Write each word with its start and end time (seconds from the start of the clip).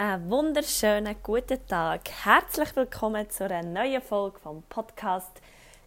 Einen 0.00 0.30
wunderschönen 0.30 1.16
guten 1.24 1.58
Tag. 1.66 2.08
Herzlich 2.22 2.76
willkommen 2.76 3.28
zu 3.30 3.46
einer 3.46 3.64
neuen 3.64 4.00
Folge 4.00 4.38
vom 4.38 4.62
Podcast 4.68 5.42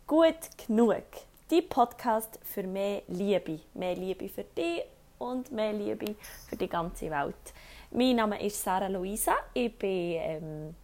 Gut 0.05 0.35
genug. 0.67 1.05
Die 1.49 1.61
Podcast 1.61 2.37
für 2.43 2.63
mehr 2.63 3.03
Liebe. 3.07 3.61
Mehr 3.73 3.95
Liebe 3.95 4.27
für 4.27 4.43
dich 4.43 4.83
und 5.17 5.53
mehr 5.53 5.71
Liebe 5.71 6.13
für 6.49 6.57
die 6.57 6.67
ganze 6.67 7.09
Welt. 7.09 7.53
Mein 7.91 8.17
Name 8.17 8.45
ist 8.45 8.61
Sarah 8.61 8.87
Luisa. 8.87 9.31
Ich 9.53 9.79
bin 9.79 10.17
ähm, 10.19 10.75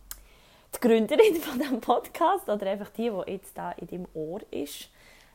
die 0.74 0.80
Gründerin 0.80 1.36
von 1.42 1.60
diesem 1.60 1.82
Podcast 1.82 2.48
oder 2.48 2.66
einfach 2.66 2.92
die, 2.92 3.10
die 3.10 3.32
jetzt 3.34 3.58
da 3.58 3.74
in 3.74 3.88
deinem 3.88 4.08
Ohr 4.14 4.40
ist. 4.52 4.90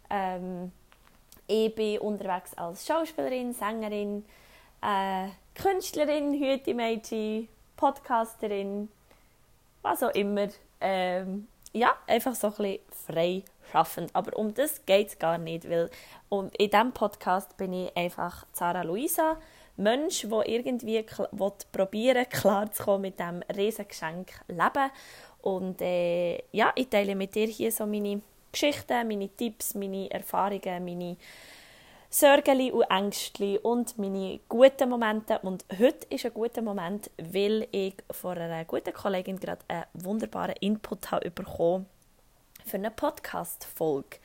Ähm, 0.09 0.73
ich 1.47 1.75
bin 1.75 1.99
unterwegs 1.99 2.55
als 2.55 2.87
Schauspielerin, 2.87 3.53
Sängerin, 3.53 4.25
äh, 4.81 5.29
Künstlerin, 5.55 6.33
Hütemädchen, 6.33 7.49
Podcasterin, 7.77 8.89
was 9.83 10.03
auch 10.03 10.15
immer. 10.15 10.49
Ähm, 10.81 11.49
ja, 11.73 11.93
einfach 12.07 12.35
so 12.35 12.49
ein 12.49 12.53
bisschen 12.55 12.81
frei 13.07 13.43
schaffend. 13.71 14.11
Aber 14.15 14.37
um 14.37 14.53
das 14.55 14.85
geht 14.85 15.09
es 15.09 15.19
gar 15.19 15.39
nicht, 15.39 15.69
weil 15.69 15.91
um, 16.29 16.51
in 16.59 16.71
diesem 16.71 16.93
Podcast 16.93 17.57
bin 17.57 17.73
ich 17.73 17.97
einfach 17.97 18.47
Sarah 18.53 18.83
Luisa, 18.83 19.39
Mensch, 19.77 20.27
der 20.29 20.49
irgendwie 20.49 21.05
probieren 21.73 22.27
klarzukommen 22.31 23.03
mit 23.03 23.19
diesem 23.19 23.43
riesen 23.57 23.89
Geschenk 23.89 24.33
Leben. 24.49 24.91
Und 25.41 25.81
äh, 25.81 26.43
ja, 26.53 26.73
ich 26.75 26.89
teile 26.89 27.15
mit 27.15 27.35
dir 27.35 27.47
hier 27.47 27.73
so 27.73 27.87
meine 27.87 28.21
Geschichten, 28.53 29.09
meine 29.09 29.29
Tipps, 29.31 29.75
meine 29.75 30.11
Erfahrungen, 30.11 30.85
meine 30.85 31.17
Sorgen 32.15 32.71
und 32.73 32.83
Ängste 32.91 33.59
und 33.61 33.97
meine 33.97 34.39
guten 34.47 34.91
Momente. 34.91 35.39
Und 35.39 35.65
heute 35.79 36.07
ist 36.11 36.27
ein 36.27 36.35
guter 36.35 36.61
Moment, 36.61 37.11
weil 37.17 37.67
ich 37.71 37.95
von 38.11 38.37
einer 38.37 38.67
guten 38.67 38.93
Kollegin 38.93 39.41
gerade 39.41 39.63
einen 39.67 39.87
wunderbaren 39.95 40.55
Input 40.61 41.11
habe 41.11 41.33
für 42.67 42.77
eine 42.77 42.91
Podcast-Folge. 42.91 44.19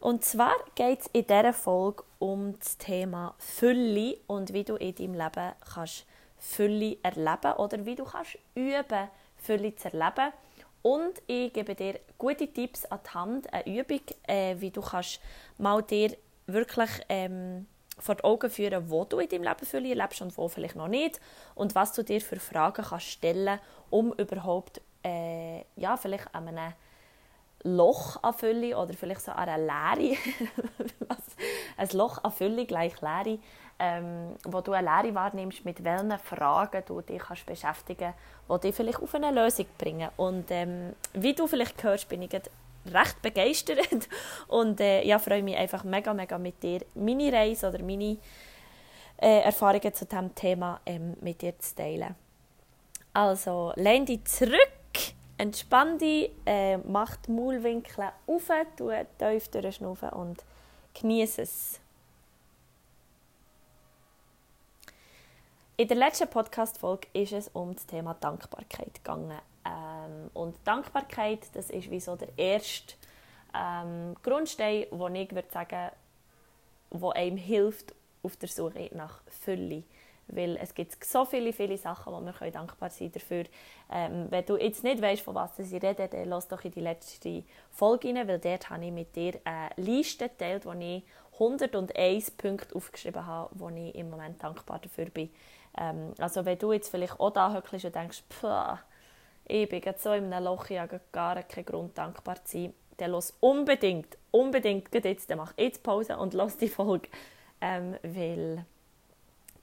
Und 0.00 0.24
zwar 0.24 0.56
geht 0.74 1.02
es 1.02 1.06
in 1.12 1.24
dieser 1.24 1.52
Folge 1.52 2.02
um 2.18 2.58
das 2.58 2.76
Thema 2.78 3.36
Fülle 3.38 4.16
und 4.26 4.52
wie 4.52 4.64
du 4.64 4.74
in 4.74 4.96
deinem 4.96 5.14
Leben 5.14 5.52
kannst 5.72 6.06
Fülle 6.36 6.96
erleben 7.04 7.52
oder 7.58 7.86
wie 7.86 7.94
du 7.94 8.06
kannst 8.06 8.38
üben, 8.56 9.08
Fülle 9.36 9.76
zu 9.76 9.92
erleben. 9.92 10.32
Und 10.82 11.22
ich 11.28 11.52
gebe 11.52 11.76
dir 11.76 12.00
gute 12.18 12.48
Tipps 12.48 12.86
an 12.86 13.00
die 13.04 13.10
Hand, 13.10 13.52
eine 13.52 13.80
Übung, 13.80 14.00
äh, 14.26 14.56
wie 14.58 14.72
du 14.72 14.80
kannst 14.80 15.20
mal 15.58 15.80
dir 15.80 16.16
wirklich 16.46 16.90
ähm, 17.08 17.66
vor 17.98 18.14
die 18.14 18.24
Augen 18.24 18.50
führen, 18.50 18.90
wo 18.90 19.04
du 19.04 19.18
in 19.18 19.28
deinem 19.28 19.44
Leben 19.44 19.66
Fülle 19.66 19.90
erlebst 19.90 20.22
und 20.22 20.36
wo 20.36 20.48
vielleicht 20.48 20.76
noch 20.76 20.88
nicht 20.88 21.20
und 21.54 21.74
was 21.74 21.92
du 21.92 22.02
dir 22.02 22.20
für 22.20 22.40
Fragen 22.40 22.84
kannst 22.84 23.06
stellen, 23.06 23.60
um 23.90 24.12
überhaupt 24.14 24.80
äh, 25.04 25.64
ja, 25.76 25.96
vielleicht 25.96 26.34
an 26.34 26.48
einem 26.48 26.72
Loch 27.62 28.22
an 28.22 28.32
Fülle 28.32 28.76
oder 28.76 28.94
vielleicht 28.94 29.20
so 29.20 29.32
an 29.32 29.48
einer 29.48 29.58
Leere, 29.58 30.16
ein 31.76 31.88
Loch 31.92 32.18
an 32.24 32.32
gleich 32.66 33.00
Leere, 33.00 33.38
ähm, 33.78 34.34
wo 34.44 34.60
du 34.60 34.72
eine 34.72 34.86
Leere 34.86 35.14
wahrnimmst, 35.14 35.64
mit 35.64 35.84
welchen 35.84 36.18
Fragen 36.18 36.82
du 36.86 37.02
dich 37.02 37.20
kannst 37.20 37.44
beschäftigen 37.44 38.14
kannst, 38.46 38.64
die 38.64 38.68
dich 38.68 38.76
vielleicht 38.76 39.02
auf 39.02 39.14
eine 39.14 39.30
Lösung 39.30 39.66
bringen. 39.76 40.08
Und 40.16 40.50
ähm, 40.50 40.94
wie 41.12 41.34
du 41.34 41.46
vielleicht 41.46 41.82
hörst, 41.82 42.08
bin 42.08 42.22
ich 42.22 42.30
recht 42.92 43.22
begeistert 43.22 44.08
und 44.48 44.80
äh, 44.80 45.02
ja, 45.04 45.18
freue 45.18 45.42
mich 45.42 45.56
einfach 45.56 45.84
mega, 45.84 46.12
mega 46.14 46.38
mit 46.38 46.62
dir 46.62 46.80
meine 46.94 47.32
Reise 47.32 47.68
oder 47.68 47.82
meine 47.82 48.16
äh, 49.20 49.40
Erfahrungen 49.40 49.94
zu 49.94 50.06
diesem 50.06 50.34
Thema 50.34 50.80
ähm, 50.86 51.16
mit 51.20 51.42
dir 51.42 51.58
zu 51.58 51.74
teilen. 51.74 52.14
Also, 53.12 53.72
lehn 53.76 54.06
dich 54.06 54.24
zurück, 54.24 54.58
entspann 55.36 55.98
dich, 55.98 56.30
äh, 56.46 56.78
mach 56.78 57.16
die 57.16 57.32
Maulwinkel 57.32 58.10
auf, 58.26 58.50
tu 58.76 58.90
tief 59.18 59.48
durchschnaufen 59.48 60.10
und 60.10 60.44
genieße 60.94 61.42
es. 61.42 61.80
In 65.76 65.88
der 65.88 65.96
letzten 65.96 66.28
Podcast-Folge 66.28 67.08
ist 67.14 67.32
es 67.32 67.48
um 67.48 67.74
das 67.74 67.86
Thema 67.86 68.14
Dankbarkeit 68.14 68.94
gegangen. 68.94 69.38
Ähm, 69.64 70.30
und 70.34 70.56
Dankbarkeit, 70.64 71.54
das 71.54 71.70
ist 71.70 71.90
wie 71.90 72.00
so 72.00 72.16
der 72.16 72.36
erste 72.36 72.94
ähm, 73.54 74.14
Grundstein, 74.22 74.86
wo 74.90 75.08
ich 75.08 75.34
würde 75.34 75.50
sagen, 75.50 75.90
wo 76.90 77.10
einem 77.10 77.36
hilft 77.36 77.94
auf 78.22 78.36
der 78.36 78.48
Suche 78.48 78.90
nach 78.94 79.22
Fülle. 79.26 79.84
Weil 80.28 80.56
es 80.58 80.74
gibt 80.74 81.04
so 81.04 81.24
viele, 81.24 81.52
viele 81.52 81.76
Sachen, 81.76 82.12
wo 82.12 82.20
wir 82.20 82.50
dankbar 82.52 82.90
sein 82.90 83.10
dafür. 83.10 83.44
Ähm, 83.90 84.26
wenn 84.30 84.46
du 84.46 84.56
jetzt 84.56 84.84
nicht 84.84 85.02
weißt, 85.02 85.22
von 85.22 85.34
was 85.34 85.58
ich 85.58 85.72
rede, 85.72 86.08
dann 86.08 86.28
lass 86.28 86.46
doch 86.46 86.64
in 86.64 86.70
die 86.70 86.80
letzte 86.80 87.42
Folge 87.70 88.08
rein, 88.08 88.28
weil 88.28 88.38
dort 88.38 88.70
habe 88.70 88.84
ich 88.84 88.92
mit 88.92 89.16
dir 89.16 89.40
eine 89.44 89.70
Liste 89.76 90.28
geteilt, 90.28 90.66
wo 90.66 90.72
ich 90.72 91.02
101 91.32 92.30
Punkte 92.32 92.76
aufgeschrieben 92.76 93.26
habe, 93.26 93.50
wo 93.54 93.70
ich 93.70 93.94
im 93.94 94.10
Moment 94.10 94.42
dankbar 94.42 94.78
dafür 94.78 95.06
bin. 95.06 95.30
Ähm, 95.76 96.12
also 96.18 96.44
wenn 96.44 96.58
du 96.58 96.72
jetzt 96.72 96.90
vielleicht 96.90 97.18
auch 97.18 97.30
da 97.30 97.52
hockst 97.52 97.84
und 97.84 97.94
denkst, 97.94 98.22
Pah, 98.28 98.78
ich 99.50 99.68
bin 99.68 99.82
so 99.98 100.12
in 100.12 100.32
einem 100.32 100.44
Loch, 100.44 100.70
ich 100.70 100.78
habe 100.78 101.00
gar 101.12 101.42
keinen 101.42 101.64
Grund, 101.64 101.98
dankbar 101.98 102.44
zu 102.44 102.58
sein, 102.58 102.74
dann 102.96 103.10
los 103.10 103.34
unbedingt, 103.40 104.16
unbedingt 104.30 104.94
jetzt, 104.94 105.34
mach 105.34 105.54
jetzt 105.56 105.82
Pause 105.82 106.16
und 106.16 106.34
lass 106.34 106.56
die 106.56 106.68
Folge, 106.68 107.08
ähm, 107.60 107.96
weil 108.02 108.64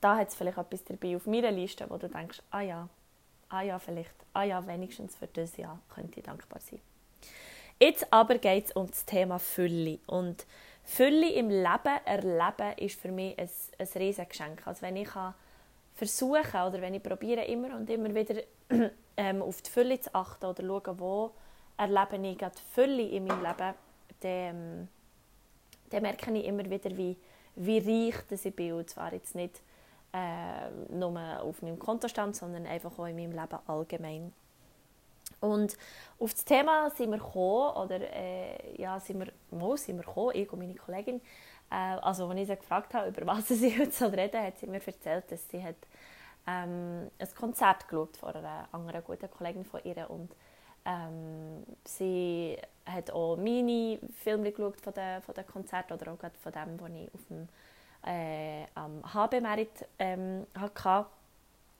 da 0.00 0.16
hat 0.16 0.28
es 0.28 0.34
vielleicht 0.34 0.58
etwas 0.58 0.84
dabei 0.84 1.16
auf 1.16 1.26
meiner 1.26 1.50
Liste, 1.50 1.86
wo 1.88 1.96
du 1.96 2.08
denkst, 2.08 2.42
ah 2.50 2.60
ja, 2.60 2.88
ah 3.48 3.62
ja, 3.62 3.78
vielleicht, 3.78 4.14
ah 4.34 4.44
ja, 4.44 4.66
wenigstens 4.66 5.16
für 5.16 5.26
das 5.28 5.56
Jahr 5.56 5.78
könnte 5.94 6.20
ich 6.20 6.26
dankbar 6.26 6.60
sein. 6.60 6.80
Jetzt 7.80 8.12
aber 8.12 8.38
geht 8.38 8.66
es 8.66 8.72
um 8.72 8.88
das 8.88 9.04
Thema 9.04 9.38
Fülle 9.38 9.98
und 10.06 10.46
Fülle 10.84 11.30
im 11.32 11.48
Leben 11.48 12.00
erleben 12.04 12.72
ist 12.78 13.00
für 13.00 13.12
mich 13.12 13.38
ein, 13.38 13.48
ein 13.78 13.88
riesiges 13.94 14.28
Geschenk. 14.30 14.66
Also 14.66 14.82
wenn 14.82 14.96
ich 14.96 15.10
versuche 15.94 16.66
oder 16.66 16.80
wenn 16.80 16.94
ich 16.94 17.02
probiere 17.02 17.44
immer 17.44 17.76
und 17.76 17.88
immer 17.90 18.12
wieder 18.14 18.42
ähm, 19.18 19.42
auf 19.42 19.60
die 19.60 19.70
Fülle 19.70 20.00
zu 20.00 20.14
achten 20.14 20.46
oder 20.46 20.64
schauen, 20.64 21.00
wo 21.00 21.32
erlebe 21.76 22.16
ich 22.26 22.38
die 22.38 22.62
Fülle 22.72 23.02
in 23.02 23.26
meinem 23.26 23.42
Leben, 23.42 23.74
dann, 24.20 24.30
ähm, 24.30 24.88
dann 25.90 26.02
merke 26.02 26.32
ich 26.32 26.44
immer 26.44 26.64
wieder, 26.70 26.96
wie, 26.96 27.16
wie 27.56 27.78
reich 27.78 28.16
das 28.30 28.44
ich 28.44 28.54
bin. 28.54 28.74
Und 28.74 28.88
zwar 28.88 29.12
jetzt 29.12 29.34
nicht 29.34 29.60
äh, 30.12 30.70
nur 30.90 31.42
auf 31.42 31.62
meinem 31.62 31.78
Kontostand, 31.78 32.36
sondern 32.36 32.64
einfach 32.66 32.96
auch 32.96 33.06
in 33.06 33.16
meinem 33.16 33.32
Leben 33.32 33.58
allgemein. 33.66 34.32
Und 35.40 35.76
auf 36.18 36.32
das 36.32 36.44
Thema 36.44 36.90
sind 36.90 37.10
wir 37.10 37.18
gekommen, 37.18 37.76
oder 37.76 38.00
äh, 38.00 38.80
ja, 38.80 38.98
sind 39.00 39.18
wir, 39.20 39.32
mal 39.50 39.76
sind 39.76 39.96
wir 39.96 40.04
gekommen, 40.04 40.32
ich 40.34 40.52
und 40.52 40.60
meine 40.60 40.74
Kollegin. 40.74 41.20
Äh, 41.70 41.74
also, 41.74 42.28
als 42.28 42.40
ich 42.40 42.46
sie 42.46 42.56
gefragt 42.56 42.94
habe, 42.94 43.08
über 43.08 43.26
was 43.26 43.48
sie 43.48 43.78
heute 43.78 44.16
reden 44.16 44.42
hat 44.42 44.58
sie 44.58 44.66
mir 44.68 44.80
erzählt, 44.84 45.30
dass 45.30 45.48
sie 45.48 45.62
hat 45.62 45.76
ähm, 46.48 47.10
ein 47.18 47.34
Konzert 47.34 47.86
geschaut 47.88 48.16
von 48.16 48.34
einer 48.34 48.68
anderen 48.72 49.04
guten 49.04 49.30
Kollegin 49.30 49.64
von 49.64 49.80
ihr 49.84 50.08
und 50.08 50.30
ähm, 50.86 51.64
sie 51.84 52.56
hat 52.86 53.10
auch 53.10 53.36
meine 53.36 53.98
Filme 54.22 54.50
geschaut 54.50 54.80
von 54.80 54.94
den, 54.94 55.20
von 55.20 55.34
den 55.34 55.44
oder 55.44 56.12
auch 56.12 56.18
von 56.42 56.52
dem, 56.52 56.80
was 56.80 56.90
ich 56.90 57.14
auf 57.14 57.20
dem 57.28 57.48
äh, 58.06 58.64
am 58.74 59.02
HB-Merit 59.12 59.86
ähm, 59.98 60.46
hatte. 60.58 61.06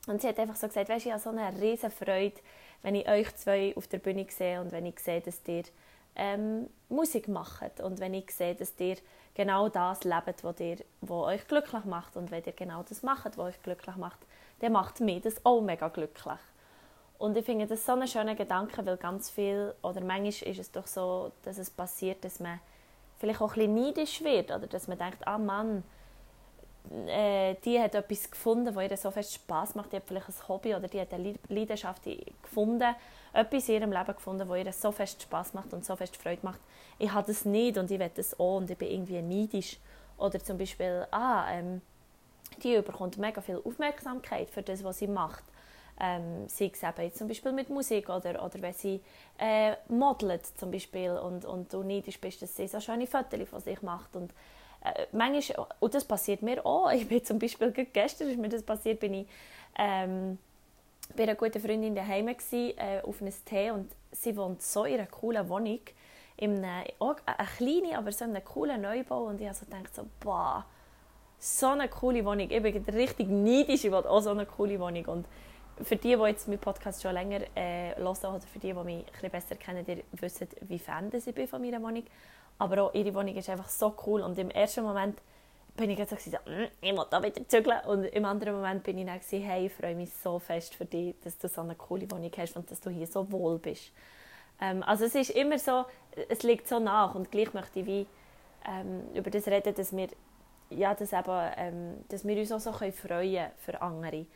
Und 0.07 0.21
sie 0.21 0.29
hat 0.29 0.39
einfach 0.39 0.57
so 0.57 0.67
gesagt, 0.67 0.89
weißt, 0.89 1.07
ich 1.07 1.13
habe 1.13 1.23
so 1.23 1.31
eine 1.31 1.59
riesige 1.61 1.91
Freude, 1.91 2.37
wenn 2.83 2.95
ich 2.95 3.09
euch 3.09 3.35
zwei 3.37 3.75
auf 3.77 3.87
der 3.89 3.99
Bühne 3.99 4.27
sehe 4.29 4.61
und 4.61 4.73
wenn 4.73 4.87
ich 4.87 4.99
sehe, 5.01 5.21
dass 5.21 5.41
ihr 5.47 5.65
ähm, 6.17 6.69
Musik 6.89 7.29
macht 7.29 7.81
und 7.81 8.01
wenn 8.01 8.15
ich 8.15 8.31
sehe, 8.31 8.55
dass 8.55 8.73
ihr 8.79 8.97
genau 9.35 9.69
das 9.69 10.05
lebt, 10.05 10.43
was, 10.45 10.61
ihr, 10.61 10.79
was 11.01 11.27
euch 11.27 11.47
glücklich 11.47 11.85
macht 11.85 12.17
und 12.17 12.31
wenn 12.31 12.45
ihr 12.45 12.53
genau 12.53 12.83
das 12.83 13.03
macht, 13.03 13.39
was 13.39 13.55
euch 13.55 13.63
glücklich 13.63 13.97
macht, 13.97 14.19
dann 14.61 14.73
macht 14.73 15.01
mich 15.01 15.23
das 15.23 15.45
auch 15.45 15.61
mega 15.61 15.89
glücklich. 15.89 16.39
Und 17.19 17.37
ich 17.37 17.45
finde 17.45 17.67
das 17.67 17.85
so 17.85 17.93
einen 17.93 18.07
schönen 18.07 18.37
Gedanke, 18.37 18.85
weil 18.87 18.97
ganz 18.97 19.29
viel, 19.29 19.75
oder 19.83 20.01
manchmal 20.01 20.29
ist 20.29 20.59
es 20.59 20.71
doch 20.71 20.87
so, 20.87 21.33
dass 21.43 21.59
es 21.59 21.69
passiert, 21.69 22.25
dass 22.25 22.39
man 22.39 22.61
vielleicht 23.19 23.41
auch 23.41 23.57
ein 23.57 23.75
bisschen 23.75 23.75
neidisch 23.75 24.23
wird 24.23 24.51
oder 24.51 24.67
dass 24.69 24.87
man 24.87 24.99
denkt, 24.99 25.27
ah 25.27 25.39
Mann, 25.39 25.83
äh, 27.09 27.57
die 27.65 27.79
hat 27.81 27.95
etwas 27.95 28.31
gefunden, 28.31 28.75
was 28.75 28.91
ihr 28.91 28.97
so 28.97 29.11
fest 29.11 29.35
Spaß 29.35 29.75
macht, 29.75 29.93
die 29.93 29.97
hat 29.97 30.05
vielleicht 30.07 30.29
ein 30.29 30.49
Hobby 30.49 30.75
oder 30.75 30.89
die 30.89 31.01
hat 31.01 31.13
eine 31.13 31.35
Leidenschaft 31.49 32.03
gefunden, 32.43 32.95
etwas 33.33 33.69
in 33.69 33.75
ihrem 33.75 33.93
Leben 33.93 34.15
gefunden, 34.15 34.49
was 34.49 34.59
ihr 34.59 34.73
so 34.73 34.93
fest 34.93 35.23
Spaß 35.23 35.55
macht 35.55 35.73
und 35.73 35.85
so 35.85 35.97
fest 35.97 36.17
Freude 36.17 36.41
macht. 36.43 36.61
Ich 36.99 37.13
habe 37.13 37.27
das 37.27 37.45
nicht 37.45 37.77
und 37.79 37.91
ich 37.91 37.99
will 37.99 38.11
das 38.15 38.39
auch 38.39 38.59
und 38.59 38.71
ich 38.71 38.79
bin 38.79 38.91
irgendwie 38.91 39.21
neidisch. 39.21 39.79
Oder 40.17 40.39
zum 40.41 40.57
Beispiel, 40.59 41.07
ah, 41.11 41.51
ähm, 41.51 41.81
die 42.63 42.81
bekommt 42.81 43.19
mega 43.19 43.41
viel 43.41 43.61
Aufmerksamkeit 43.65 44.51
für 44.51 44.63
das, 44.63 44.85
was 44.85 44.99
sie 44.99 45.07
macht. 45.07 45.45
Ähm, 46.01 46.49
sei 46.49 46.71
es 46.73 46.83
eben 46.83 47.03
jetzt 47.03 47.19
zum 47.19 47.27
Beispiel 47.27 47.53
mit 47.53 47.71
Musik 47.71 48.09
oder, 48.09 48.45
oder 48.45 48.63
wenn 48.63 48.73
sie 48.73 49.01
äh, 49.37 49.73
modelt 49.89 50.47
zum 50.47 50.71
Beispiel 50.71 51.11
und, 51.11 51.45
und 51.45 51.73
du 51.73 51.83
neidisch 51.83 52.21
bist, 52.21 52.41
dass 52.41 52.55
sie 52.55 52.69
so 52.69 52.79
schöne 52.79 53.09
Fotos 53.09 53.49
von 53.49 53.61
sich 53.61 53.83
macht 53.83 54.15
und 54.15 54.33
äh, 54.85 55.07
manchmal, 55.11 55.67
und 55.81 55.95
das 55.95 56.05
passiert 56.05 56.43
mir 56.43 56.65
auch, 56.65 56.93
ich 56.93 57.09
bin 57.09 57.25
zum 57.25 57.41
Beispiel 57.41 57.73
gestern 57.73 58.29
ist 58.29 58.39
mir 58.39 58.49
das 58.49 58.63
passiert, 58.63 59.01
bin 59.01 59.15
ich 59.15 59.27
ähm, 59.77 60.39
bei 61.17 61.25
einer 61.25 61.35
guten 61.35 61.61
Freundin 61.61 61.95
daheim 61.95 62.29
äh, 62.29 63.01
auf 63.03 63.21
einem 63.21 63.33
Tee 63.45 63.71
und 63.71 63.91
sie 64.13 64.37
wohnt 64.37 64.63
so 64.63 64.85
in 64.85 64.95
einer 64.95 65.07
coolen 65.07 65.49
Wohnung, 65.49 65.81
in 66.37 66.65
einem, 66.65 66.87
auch 67.01 67.17
eine 67.27 67.49
kleine, 67.57 67.99
aber 67.99 68.13
so 68.13 68.25
einen 68.25 68.45
coolen 68.45 68.83
Neubau 68.83 69.25
und 69.25 69.41
ich 69.41 69.49
habe 69.49 69.57
so 69.57 69.65
gedacht, 69.65 69.95
so, 69.95 70.07
boah, 70.21 70.65
so 71.39 71.69
eine 71.69 71.89
coole 71.89 72.25
Wohnung. 72.25 72.51
Ich 72.51 72.63
bin 72.63 72.85
richtig 72.95 73.29
neidisch, 73.29 73.85
ich 73.85 73.93
wollte 73.93 74.11
auch 74.11 74.21
so 74.21 74.31
eine 74.31 74.47
coole 74.47 74.79
Wohnung. 74.81 75.05
Und 75.07 75.27
für 75.83 75.97
die, 75.97 76.17
die 76.17 76.23
jetzt 76.23 76.49
meinen 76.49 76.59
Podcast 76.59 77.03
schon 77.03 77.15
länger 77.15 77.41
äh, 77.55 77.95
hören 77.97 78.17
oder 78.17 78.41
für 78.41 78.59
die, 78.59 78.73
die 78.73 78.85
mich 78.85 79.05
ein 79.23 79.31
besser 79.31 79.55
kennen, 79.55 79.85
die 79.85 80.03
wissen, 80.21 80.49
wie 80.63 80.79
Fan 80.79 81.11
ich 81.13 81.35
bin 81.35 81.47
von 81.47 81.63
meiner 81.63 81.81
Wohnung. 81.83 82.05
Aber 82.59 82.83
auch 82.83 82.95
ihre 82.95 83.15
Wohnung 83.15 83.37
ist 83.37 83.49
einfach 83.49 83.69
so 83.69 83.95
cool 84.07 84.21
und 84.23 84.37
im 84.39 84.51
ersten 84.51 84.83
Moment 84.83 85.21
bin 85.77 85.91
ich 85.91 85.99
so, 86.09 86.17
so 86.17 86.31
mm, 86.31 86.67
ich 86.81 86.93
will 86.93 87.07
da 87.09 87.23
wieder 87.23 87.49
zügeln 87.49 87.81
und 87.87 88.05
im 88.05 88.25
anderen 88.25 88.57
Moment 88.57 88.83
bin 88.83 88.99
ich 88.99 89.07
dann 89.07 89.21
so, 89.21 89.37
hey, 89.37 89.67
ich 89.67 89.73
freue 89.73 89.95
mich 89.95 90.11
so 90.13 90.41
fest 90.41 90.75
für 90.75 90.85
dich, 90.85 91.15
dass 91.23 91.39
du 91.39 91.49
so 91.49 91.61
eine 91.61 91.77
coole 91.77 92.11
Wohnung 92.11 92.33
hast 92.37 92.57
und 92.57 92.69
dass 92.69 92.81
du 92.81 92.91
hier 92.91 93.07
so 93.07 93.31
wohl 93.31 93.59
bist. 93.59 93.93
Ähm, 94.61 94.83
also 94.83 95.05
es 95.05 95.15
ist 95.15 95.31
immer 95.31 95.59
so, 95.59 95.85
es 96.29 96.43
liegt 96.43 96.67
so 96.67 96.81
nach 96.81 97.15
und 97.15 97.31
gleich 97.31 97.55
möchte 97.55 97.79
ich 97.79 97.87
wie 97.87 98.07
ähm, 98.69 99.05
über 99.15 99.31
das 99.31 99.47
reden, 99.47 99.73
dass 99.73 99.97
wir 99.97 100.09
ja, 100.71 100.95
dass, 100.95 101.13
eben, 101.13 101.53
ähm, 101.57 102.05
dass 102.09 102.27
wir 102.27 102.37
uns 102.37 102.53
auch 102.53 102.61
so 102.61 102.73
freuen 102.73 102.95
können 102.95 103.51
für 103.59 103.81
andere. 103.81 104.27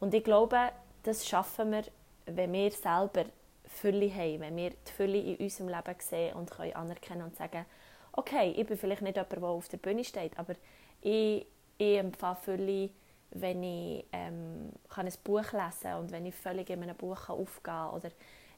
Und 0.00 0.14
ich 0.14 0.24
glaube, 0.24 0.70
das 1.02 1.26
schaffen 1.26 1.72
wir, 1.72 1.84
wenn 2.26 2.52
wir 2.52 2.70
selber 2.70 3.24
Fülle 3.64 4.12
haben, 4.14 4.40
wenn 4.40 4.56
wir 4.56 4.70
die 4.70 4.92
Fülle 4.92 5.18
in 5.18 5.36
unserem 5.36 5.68
Leben 5.68 5.94
sehen 5.98 6.34
und 6.34 6.50
können 6.50 6.74
anerkennen 6.74 7.22
und 7.22 7.36
sagen, 7.36 7.64
okay, 8.12 8.54
ich 8.56 8.66
bin 8.66 8.76
vielleicht 8.76 9.02
nicht 9.02 9.16
jemand, 9.16 9.32
der 9.32 9.42
auf 9.44 9.68
der 9.68 9.76
Bühne 9.78 10.04
steht, 10.04 10.38
aber 10.38 10.54
ich, 11.00 11.46
ich 11.76 11.98
empfange 11.98 12.36
Fülle, 12.36 12.90
wenn 13.30 13.62
ich 13.62 14.04
ähm, 14.12 14.72
kann 14.88 15.06
ein 15.06 15.12
Buch 15.22 15.52
lesen 15.52 15.82
kann 15.82 16.00
und 16.00 16.10
wenn 16.10 16.26
ich 16.26 16.34
völlig 16.34 16.70
in 16.70 16.82
einem 16.82 16.96
Buch 16.96 17.28
aufgehen 17.28 17.62
kann 17.62 17.90
oder 17.90 18.10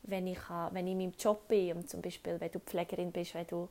wenn 0.05 0.27
ich, 0.27 0.39
kann, 0.39 0.73
wenn 0.75 0.87
ich 0.87 0.93
in 0.93 0.99
meinem 0.99 1.13
Job 1.19 1.47
bin 1.49 1.77
und 1.77 1.91
zum 1.91 2.01
Beispiel, 2.01 2.41
wenn 2.41 2.51
du 2.51 2.61
Pflegerin 2.61 3.13
bist, 3.13 3.35
wenn 3.35 3.47
du 3.47 3.69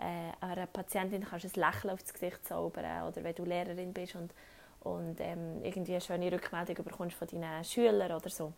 äh, 0.00 0.44
einer 0.44 0.66
Patientin 0.66 1.24
kannst 1.24 1.44
ein 1.44 1.60
Lächeln 1.60 1.92
aufs 1.92 2.12
Gesicht 2.12 2.46
zaubern 2.46 3.08
oder 3.08 3.22
wenn 3.22 3.34
du 3.34 3.44
Lehrerin 3.44 3.92
bist 3.92 4.14
und, 4.14 4.32
und 4.80 5.20
ähm, 5.20 5.62
irgendwie 5.62 5.92
eine 5.92 6.00
schöne 6.00 6.32
Rückmeldung 6.32 6.84
bekommst 6.84 7.16
von 7.16 7.28
deinen 7.28 7.64
Schülern 7.64 8.12
oder 8.12 8.30
so. 8.30 8.52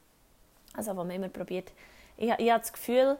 Also 0.75 0.93
wo 0.93 1.05
man 1.05 1.11
immer 1.11 1.29
probiert, 1.29 1.73
ich, 2.17 2.31
ich 2.31 2.51
habe 2.51 2.61
das 2.61 2.73
Gefühl, 2.73 3.17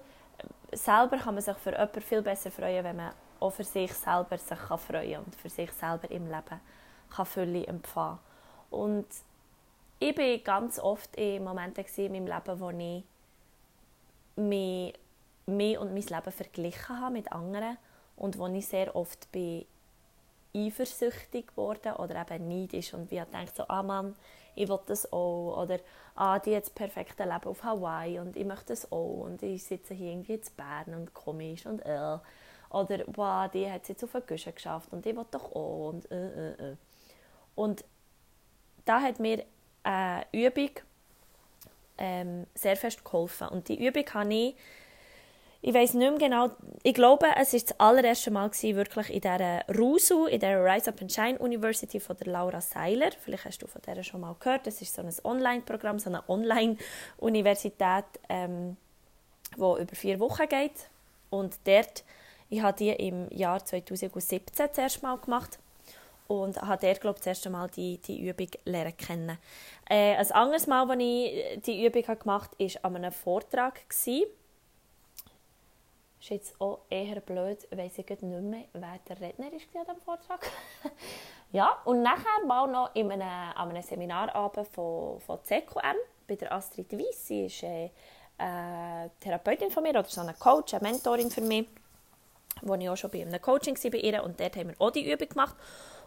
selber 0.73 1.19
kann 1.19 1.35
man 1.35 1.43
sich 1.43 1.57
für 1.57 1.73
jemanden 1.73 2.01
viel 2.01 2.23
besser 2.23 2.51
freuen, 2.51 2.85
wenn 2.85 2.97
man 2.97 3.13
auch 3.41 3.51
für 3.51 3.65
sich 3.65 3.93
selber 3.93 4.39
sich 4.39 4.59
kann 4.59 4.79
freuen 4.79 5.25
und 5.25 5.35
für 5.35 5.49
sich 5.51 5.73
selber 5.73 6.11
im 6.11 6.27
Leben 6.27 6.61
kann 7.11 7.27
Fülle 7.27 7.67
empfangen. 7.67 8.19
Und 8.71 9.07
ich 9.99 10.17
war 10.17 10.39
ganz 10.39 10.79
oft 10.79 11.15
in 11.17 11.45
Momenten 11.45 11.85
in 11.97 12.13
meinem 12.13 12.27
Leben, 12.27 12.61
wo 12.61 12.71
ich 12.71 13.05
mich, 14.37 14.95
mich 15.47 15.79
und 15.79 15.93
mein 15.93 16.03
Leben 16.03 16.33
verglichen 16.33 17.01
habe 17.01 17.13
mit 17.13 17.31
anderen 17.33 17.77
und 18.23 18.39
wo 18.39 18.47
ich 18.47 18.67
sehr 18.67 18.95
oft 18.95 19.31
bin 19.33 19.67
eifersüchtig 20.55 21.49
geworden 21.49 21.95
oder 21.95 22.21
eben 22.21 22.49
neidisch 22.49 22.95
und 22.95 23.11
wie 23.11 23.21
denkt 23.21 23.57
so, 23.57 23.65
ah 23.69 23.83
Mann, 23.83 24.15
ich 24.55 24.69
will 24.69 24.79
das 24.87 25.13
auch 25.13 25.63
oder 25.63 25.81
ah, 26.15 26.39
die 26.39 26.55
hat 26.55 26.63
das 26.63 26.71
perfekte 26.71 27.25
Leben 27.25 27.47
auf 27.47 27.65
Hawaii 27.65 28.21
und 28.21 28.37
ich 28.37 28.45
möchte 28.45 28.67
das 28.67 28.91
auch 28.93 29.25
und 29.25 29.43
ich 29.43 29.65
sitze 29.65 29.95
hier 29.95 30.13
irgendwie 30.13 30.35
in 30.35 30.43
Bern 30.57 30.95
und 30.95 31.15
komisch 31.15 31.67
und 31.67 31.81
äh. 31.81 32.19
oder 32.71 33.05
wow, 33.09 33.51
die 33.51 33.69
hat 33.69 33.83
es 33.83 33.89
jetzt 33.89 34.05
auf 34.05 34.13
der 34.13 34.21
Küche 34.21 34.53
geschafft 34.53 34.93
und 34.93 35.05
ich 35.05 35.17
will 35.17 35.27
doch 35.31 35.51
auch 35.53 35.89
und 35.89 36.11
äh, 36.13 36.51
äh, 36.51 36.71
äh. 36.71 36.77
Und 37.57 37.85
da 38.85 39.01
hat 39.01 39.19
mir 39.19 39.45
eine 39.83 40.27
Übung 40.33 40.71
ähm, 41.99 42.47
sehr 42.55 42.77
fest 42.77 43.05
geholfen 43.05 43.49
und 43.49 43.69
die 43.69 43.85
Übung 43.85 44.05
habe 44.15 44.33
ich 44.33 44.55
ich 45.65 45.73
weiß 45.73 45.95
nicht 45.95 46.11
mehr 46.11 46.19
genau, 46.19 46.51
ich 46.83 46.93
glaube, 46.93 47.27
es 47.39 47.53
war 47.53 47.61
das 47.61 47.81
allererste 47.81 48.33
Mal 48.33 48.51
gewesen, 48.51 48.75
wirklich 48.75 49.11
in 49.11 49.21
dieser 49.21 49.65
RUSU, 49.69 50.27
in 50.27 50.41
der 50.41 50.63
Rise 50.65 50.91
Up 50.91 51.01
and 51.01 51.13
Shine 51.13 51.39
University 51.39 52.01
von 52.01 52.17
der 52.17 52.33
Laura 52.33 52.61
Seiler. 52.61 53.11
Vielleicht 53.21 53.45
hast 53.45 53.63
du 53.63 53.69
von 53.69 53.81
der 53.87 54.03
schon 54.03 54.23
mal 54.23 54.35
gehört. 54.41 54.67
Das 54.67 54.83
ist 54.83 54.93
so 54.93 55.03
ein 55.03 55.15
Online-Programm, 55.23 56.01
so 56.01 56.11
eine 56.11 56.29
Online-Universität, 56.29 58.05
ähm, 58.29 58.77
wo 59.57 59.77
über 59.77 59.95
vier 59.95 60.19
Wochen 60.19 60.49
geht. 60.49 60.89
Und 61.31 61.57
dort, 61.63 62.03
ich 62.51 62.61
habe 62.61 62.77
die 62.77 62.91
im 62.91 63.31
Jahr 63.31 63.65
2017 63.65 64.69
zuerst 64.73 65.01
mal 65.05 65.17
gemacht 65.17 65.61
und 66.27 66.61
habe 66.61 66.85
dort, 66.85 67.01
glaube 67.01 67.19
ich, 67.19 67.25
das 67.25 67.39
erste 67.39 67.51
Mal 67.51 67.71
die, 67.71 67.99
die 67.99 68.27
Übung 68.27 68.49
lernen 68.65 68.97
kennen. 68.97 69.39
Äh, 69.89 70.17
ein 70.17 70.33
anderes 70.33 70.67
Mal, 70.67 70.91
als 70.91 71.01
ich 71.01 71.63
die 71.63 71.87
Übung 71.87 72.03
gemacht 72.19 72.51
habe, 72.59 72.75
war 72.75 72.85
an 72.85 72.97
einem 72.97 73.13
Vortrag. 73.13 73.89
Gewesen 73.89 74.27
ist 76.23 76.31
jetzt 76.31 76.61
auch 76.61 76.79
eher 76.89 77.21
blöd, 77.21 77.67
weiss 77.73 77.99
ich 77.99 78.09
nicht 78.09 78.23
mehr, 78.23 78.65
wer 78.73 78.99
der 79.09 79.21
Redner 79.21 79.47
war 79.47 79.53
an 79.53 79.87
diesem 79.87 80.01
Vortrag. 80.01 80.49
ja, 81.53 81.83
und 81.85 82.03
nachher 82.03 82.47
mal 82.47 82.69
noch 82.69 82.95
in 82.95 83.11
einem, 83.11 83.23
an 83.23 83.71
einem 83.71 83.83
Seminarabend 83.83 84.69
von, 84.69 85.21
von 85.21 85.43
CQM 85.43 85.97
bei 86.29 86.37
der 86.37 86.53
Astrid 86.53 86.93
Weiss. 86.93 87.27
Sie 87.27 87.47
ist 87.47 87.65
äh, 87.65 87.91
eine 88.39 89.11
Therapeutin 89.19 89.71
von 89.73 89.83
mir 89.83 89.91
oder 89.91 90.05
so 90.05 90.21
eine 90.21 90.35
Coach, 90.35 90.75
eine 90.75 90.89
Mentorin 90.89 91.29
für 91.29 91.41
mich, 91.41 91.67
wo 92.61 92.75
ich 92.77 92.89
auch 92.89 92.97
schon 92.97 93.11
bei 93.11 93.23
einem 93.23 93.43
Coaching 93.43 93.77
war 93.77 93.91
bei 93.91 93.99
ihr 93.99 94.23
und 94.23 94.39
dort 94.39 94.57
haben 94.57 94.69
wir 94.69 94.81
auch 94.81 94.93
die 94.93 95.13
Übung 95.13 95.29
gemacht. 95.29 95.57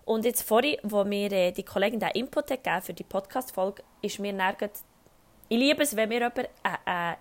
Und 0.06 0.24
jetzt 0.24 0.44
vorhin, 0.44 0.78
wo 0.84 1.04
mir 1.04 1.30
äh, 1.34 1.52
die 1.52 1.64
Kollegin 1.64 2.00
den 2.00 2.12
Input 2.12 2.52
hat 2.52 2.84
für 2.86 2.94
die 2.94 3.04
Podcast-Folge, 3.04 3.84
ist 4.02 4.20
mir 4.20 4.32
nirgends 4.32 4.86
ich 5.48 5.60
liebe 5.60 5.84
es, 5.84 5.96
wenn 5.96 6.10
mir 6.10 6.20
jemand 6.20 6.50
eine, 6.64 7.14
äh, 7.14 7.16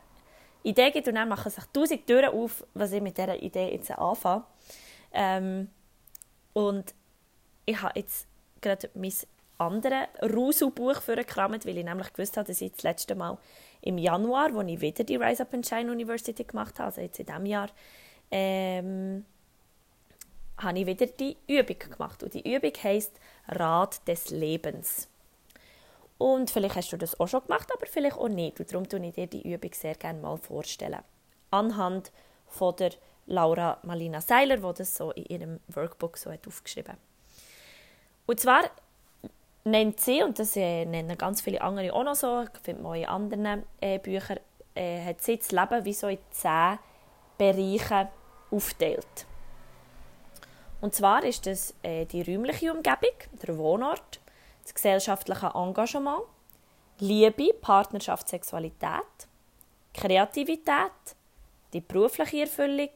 Idee 0.64 0.90
gibt 0.90 1.06
und 1.06 1.14
dann 1.14 1.28
machen 1.28 1.50
sich 1.50 1.64
tausend 1.72 2.06
Türen 2.06 2.30
auf, 2.30 2.66
was 2.74 2.92
ich 2.92 3.02
mit 3.02 3.16
dieser 3.16 3.40
Idee 3.40 3.72
jetzt 3.72 3.90
anfange. 3.90 4.44
Ähm, 5.12 5.68
und 6.52 6.94
ich 7.66 7.80
habe 7.80 7.98
jetzt 7.98 8.26
gerade 8.60 8.90
mein 8.94 9.12
anderes 9.58 10.08
Rusu-Buch 10.22 11.00
vorgekramt, 11.00 11.66
weil 11.66 11.78
ich 11.78 11.84
nämlich 11.84 12.12
gewusst 12.12 12.36
habe, 12.36 12.46
dass 12.46 12.60
ich 12.60 12.72
das 12.72 12.82
letzte 12.82 13.14
Mal 13.14 13.38
im 13.82 13.98
Januar, 13.98 14.54
als 14.56 14.68
ich 14.68 14.80
wieder 14.80 15.04
die 15.04 15.16
Rise 15.16 15.42
Up 15.42 15.54
and 15.54 15.66
Shine 15.66 15.92
University 15.92 16.44
gemacht 16.44 16.78
habe, 16.78 16.86
also 16.86 17.00
jetzt 17.00 17.20
in 17.20 17.26
diesem 17.26 17.46
Jahr, 17.46 17.68
ähm, 18.30 19.24
habe 20.56 20.78
ich 20.78 20.86
wieder 20.86 21.06
die 21.06 21.36
Übung 21.46 21.78
gemacht. 21.78 22.22
Und 22.22 22.34
die 22.34 22.54
Übung 22.54 22.72
heisst 22.82 23.18
Rat 23.48 24.06
des 24.08 24.30
Lebens. 24.30 25.08
Und 26.24 26.50
vielleicht 26.50 26.76
hast 26.76 26.90
du 26.90 26.96
das 26.96 27.20
auch 27.20 27.28
schon 27.28 27.42
gemacht, 27.42 27.68
aber 27.70 27.84
vielleicht 27.84 28.16
auch 28.16 28.30
nicht. 28.30 28.58
Und 28.58 28.72
darum 28.72 28.88
tue 28.88 29.04
ich 29.04 29.12
dir 29.12 29.26
die 29.26 29.46
Übung 29.52 29.74
sehr 29.74 29.94
gerne 29.94 30.22
mal 30.22 30.38
vorstellen. 30.38 31.02
Anhand 31.50 32.12
von 32.46 32.74
der 32.76 32.92
Laura 33.26 33.76
Malina 33.82 34.22
Seiler, 34.22 34.56
die 34.56 34.78
das 34.78 34.94
so 34.94 35.10
in 35.10 35.26
ihrem 35.26 35.60
Workbook 35.68 36.16
so 36.16 36.32
hat 36.32 36.46
aufgeschrieben 36.46 36.96
Und 38.24 38.40
zwar 38.40 38.62
nennt 39.64 40.00
sie, 40.00 40.22
und 40.22 40.38
das 40.38 40.56
äh, 40.56 40.86
nennen 40.86 41.18
ganz 41.18 41.42
viele 41.42 41.60
andere 41.60 41.92
auch 41.92 42.04
noch 42.04 42.14
so, 42.14 42.44
ich 42.44 42.60
finde 42.62 42.82
man 42.82 42.94
in 42.94 43.04
anderen 43.04 43.64
äh, 43.82 43.98
Büchern, 43.98 44.40
äh, 44.74 45.04
hat 45.04 45.20
sie 45.20 45.36
das 45.36 45.52
Leben 45.52 45.84
wie 45.84 45.92
so 45.92 46.08
in 46.08 46.18
zehn 46.30 46.78
Bereiche 47.36 48.08
aufteilt. 48.50 49.26
Und 50.80 50.94
zwar 50.94 51.22
ist 51.22 51.46
das 51.46 51.74
äh, 51.82 52.06
die 52.06 52.22
räumliche 52.22 52.72
Umgebung, 52.72 53.14
der 53.42 53.58
Wohnort, 53.58 54.20
das 54.64 54.74
gesellschaftliche 54.74 55.52
Engagement, 55.54 56.22
Liebe, 56.98 57.52
Partnerschaft, 57.54 58.28
Sexualität, 58.28 59.28
Kreativität, 59.92 60.92
die 61.72 61.80
berufliche 61.80 62.42
Erfüllung, 62.42 62.90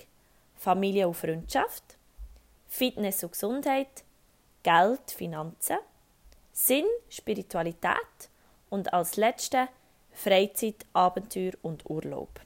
Familie 0.57 1.07
und 1.09 1.15
Freundschaft, 1.15 1.97
Fitness 2.69 3.23
und 3.23 3.33
Gesundheit, 3.33 4.05
Geld, 4.63 5.11
Finanzen, 5.11 5.79
Sinn, 6.53 6.87
Spiritualität 7.09 8.31
und 8.71 8.93
als 8.93 9.17
letzte 9.17 9.69
Freizeit, 10.13 10.85
Abenteuer 10.93 11.53
und 11.63 11.89
Urlaub. 11.89 12.41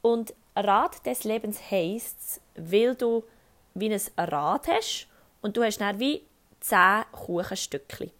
Und 0.00 0.34
Rad 0.56 1.04
des 1.06 1.24
Lebens 1.24 1.70
heisst, 1.70 2.40
weil 2.56 2.94
du 2.94 3.24
wie 3.74 3.92
ein 3.92 4.00
Rad 4.18 4.68
hast 4.68 5.08
und 5.42 5.56
du 5.56 5.62
hast 5.62 5.78
dann 5.78 5.98
wie 5.98 6.22
zehn 6.60 7.02
Kuchenstückchen. 7.12 8.10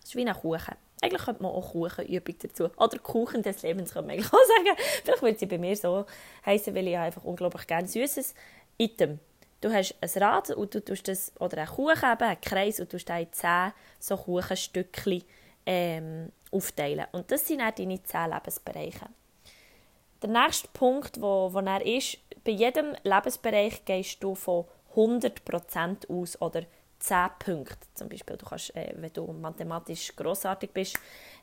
Das 0.00 0.10
ist 0.10 0.16
wie 0.16 0.26
ein 0.26 0.34
Kuchen. 0.34 0.76
Eigentlich 1.02 1.22
könnte 1.22 1.42
man 1.42 1.52
auch 1.52 1.72
Kuchenübung 1.72 2.36
dazu. 2.40 2.70
Oder 2.76 2.98
Kuchen 2.98 3.42
des 3.42 3.62
Lebens 3.62 3.92
könnte 3.92 4.06
man 4.06 4.16
eigentlich 4.16 4.32
auch 4.32 4.38
sagen. 4.38 4.78
Vielleicht 5.02 5.22
würde 5.22 5.38
sie 5.38 5.46
bei 5.46 5.58
mir 5.58 5.76
so 5.76 6.06
heißen, 6.44 6.74
weil 6.74 6.88
ich 6.88 6.96
einfach 6.96 7.24
unglaublich 7.24 7.66
gerne 7.66 7.88
süßes 7.88 8.34
Item. 8.78 9.18
Du 9.60 9.72
hast 9.72 9.94
ein 10.00 10.22
Rad 10.22 10.50
und 10.50 10.74
du 10.74 10.84
tust 10.84 11.08
das, 11.08 11.32
oder 11.40 11.58
einen 11.58 11.68
Kuchen, 11.68 12.12
eben, 12.12 12.22
einen 12.22 12.40
Kreis, 12.40 12.78
und 12.78 12.92
du 12.92 12.98
tust 12.98 13.10
in 13.10 13.32
zehn 13.32 13.72
so 13.98 14.16
Kuchenstückchen 14.16 15.24
ähm, 15.64 16.32
aufteilen. 16.50 17.06
Und 17.12 17.30
das 17.30 17.46
sind 17.46 17.60
dann 17.60 17.74
deine 17.74 18.02
zehn 18.02 18.30
Lebensbereiche. 18.30 19.08
Der 20.22 20.30
nächste 20.30 20.68
Punkt, 20.68 21.20
wo, 21.20 21.52
wo 21.52 21.58
er 21.58 21.84
ist, 21.84 22.18
bei 22.44 22.52
jedem 22.52 22.94
Lebensbereich 23.02 23.84
gehst 23.84 24.22
du 24.22 24.34
von 24.34 24.64
100% 24.96 26.10
aus 26.10 26.40
oder 26.40 26.62
10 26.98 27.28
Punkte 27.38 27.86
zum 27.94 28.08
Beispiel. 28.08 28.36
Du 28.36 28.46
kannst, 28.46 28.74
äh, 28.74 28.94
wenn 28.96 29.12
du 29.12 29.26
mathematisch 29.32 30.14
grossartig 30.16 30.70
bist, 30.72 30.98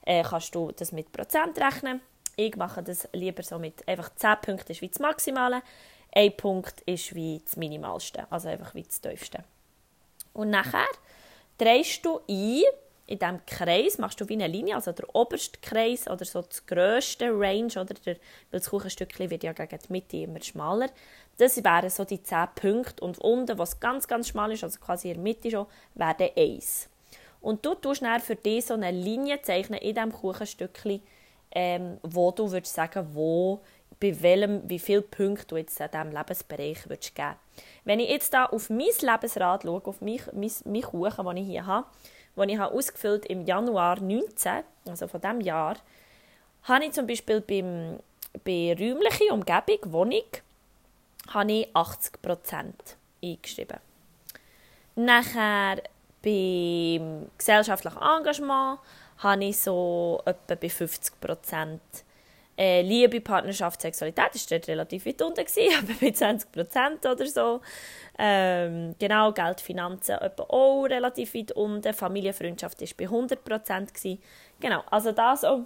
äh, 0.05 0.23
kannst 0.23 0.53
du 0.55 0.71
das 0.71 0.91
mit 0.91 1.11
Prozent 1.11 1.57
rechnen. 1.59 2.01
Ich 2.35 2.55
mache 2.55 2.81
das 2.81 3.07
lieber 3.13 3.43
so 3.43 3.59
mit 3.59 3.87
einfach 3.87 4.13
10 4.15 4.37
Punkte 4.41 4.73
ist 4.73 4.81
wie 4.81 4.89
das 4.89 4.99
Maximale, 4.99 5.61
ein 6.15 6.35
Punkt 6.35 6.81
ist 6.81 7.13
wie 7.15 7.41
das 7.43 7.55
Minimalste, 7.57 8.25
also 8.31 8.49
einfach 8.49 8.73
wie 8.75 8.83
das 8.83 8.99
Tiefste. 9.01 9.43
Und 10.33 10.49
nachher 10.49 10.87
drehst 11.57 12.03
du 12.05 12.19
ein, 12.27 12.63
in 13.05 13.19
diesem 13.19 13.45
Kreis 13.45 13.97
machst 13.97 14.21
du 14.21 14.29
wie 14.29 14.33
eine 14.33 14.47
Linie, 14.47 14.75
also 14.75 14.91
der 14.91 15.13
oberste 15.13 15.59
Kreis 15.61 16.07
oder 16.07 16.25
so 16.25 16.41
das 16.41 16.65
grösste 16.65 17.29
Range, 17.29 17.71
oder 17.73 17.93
der, 17.93 18.15
weil 18.49 18.59
das 18.59 18.69
Kuchenstückchen 18.69 19.29
wird 19.29 19.43
ja 19.43 19.53
gegen 19.53 19.77
die 19.77 19.91
Mitte 19.91 20.17
immer 20.17 20.41
schmaler. 20.41 20.89
Das 21.37 21.63
wären 21.63 21.89
so 21.89 22.05
die 22.05 22.21
10 22.21 22.47
Punkte 22.55 23.03
und 23.03 23.17
unten, 23.19 23.57
was 23.57 23.79
ganz, 23.79 24.07
ganz 24.07 24.27
schmal 24.27 24.51
ist, 24.51 24.63
also 24.63 24.79
quasi 24.79 25.09
in 25.09 25.15
der 25.15 25.23
Mitte 25.23 25.49
schon, 25.49 25.65
wäre 25.95 26.15
der 26.15 26.37
1. 26.37 26.89
Und 27.41 27.65
du 27.65 27.75
tust 27.75 28.01
dann 28.01 28.21
für 28.21 28.35
dich 28.35 28.65
so 28.65 28.75
eine 28.75 28.91
Linie 28.91 29.41
zeichnen 29.41 29.79
in 29.79 29.95
diesem 29.95 30.13
Kuchenstückchen, 30.13 31.01
ähm, 31.51 31.97
wo 32.03 32.31
du 32.31 32.51
würdest 32.51 32.73
sagen, 32.73 33.07
wo, 33.13 33.61
bei 33.99 34.21
welchem, 34.21 34.67
wie 34.69 34.79
viele 34.79 35.01
Punkte 35.01 35.47
du 35.47 35.57
jetzt 35.57 35.79
in 35.79 35.87
diesem 35.91 36.11
Lebensbereich 36.11 36.89
würdest 36.89 37.15
geben 37.15 37.35
Wenn 37.83 37.99
ich 37.99 38.09
jetzt 38.09 38.33
da 38.33 38.45
auf 38.45 38.69
mein 38.69 38.79
Lebensrad 38.79 39.63
schaue, 39.63 39.81
auf 39.85 40.01
mein, 40.01 40.19
mein, 40.33 40.51
mein 40.65 40.81
Kuchen, 40.81 41.25
den 41.25 41.37
ich 41.37 41.47
hier 41.47 41.65
habe, 41.65 41.87
den 42.37 42.49
ich 42.49 42.57
habe 42.57 42.73
ausgefüllt 42.73 43.25
im 43.27 43.45
Januar 43.45 43.97
2019, 43.97 44.63
also 44.87 45.07
von 45.07 45.21
diesem 45.21 45.41
Jahr, 45.41 45.77
habe 46.63 46.85
ich 46.85 46.91
zum 46.93 47.07
Beispiel 47.07 47.41
beim, 47.41 47.99
bei 48.43 48.75
räumlicher 48.79 49.33
Umgebung, 49.33 49.91
Wohnung, 49.91 50.23
habe 51.29 51.51
ich 51.51 51.67
80% 51.75 52.73
eingeschrieben. 53.23 53.77
Nachher 54.95 55.81
beim 56.21 57.27
gesellschaftlichen 57.37 58.01
Engagement 58.01 58.79
habe 59.17 59.45
ich 59.45 59.57
so 59.57 60.21
etwa 60.25 60.55
bei 60.55 60.67
50% 60.67 61.79
äh, 62.55 62.81
Liebe, 62.81 63.19
Partnerschaft, 63.19 63.81
Sexualität 63.81 64.35
ist 64.35 64.51
dort 64.51 64.67
relativ 64.67 65.05
weit 65.05 65.21
unten, 65.21 65.39
aber 65.77 65.93
bei 65.99 66.07
20% 66.07 67.11
oder 67.11 67.25
so. 67.25 67.61
Ähm, 68.17 68.95
genau, 68.99 69.31
Geld, 69.31 69.59
Finanzen 69.59 70.17
etwa 70.19 70.43
auch 70.43 70.83
relativ 70.83 71.33
weit 71.33 71.51
unten. 71.53 71.93
Familienfreundschaft 71.93 72.79
war 72.79 72.87
bei 72.97 73.05
100%. 73.05 73.93
Gewesen. 73.93 74.21
Genau, 74.59 74.83
also 74.91 75.11
das 75.11 75.41
so, 75.41 75.65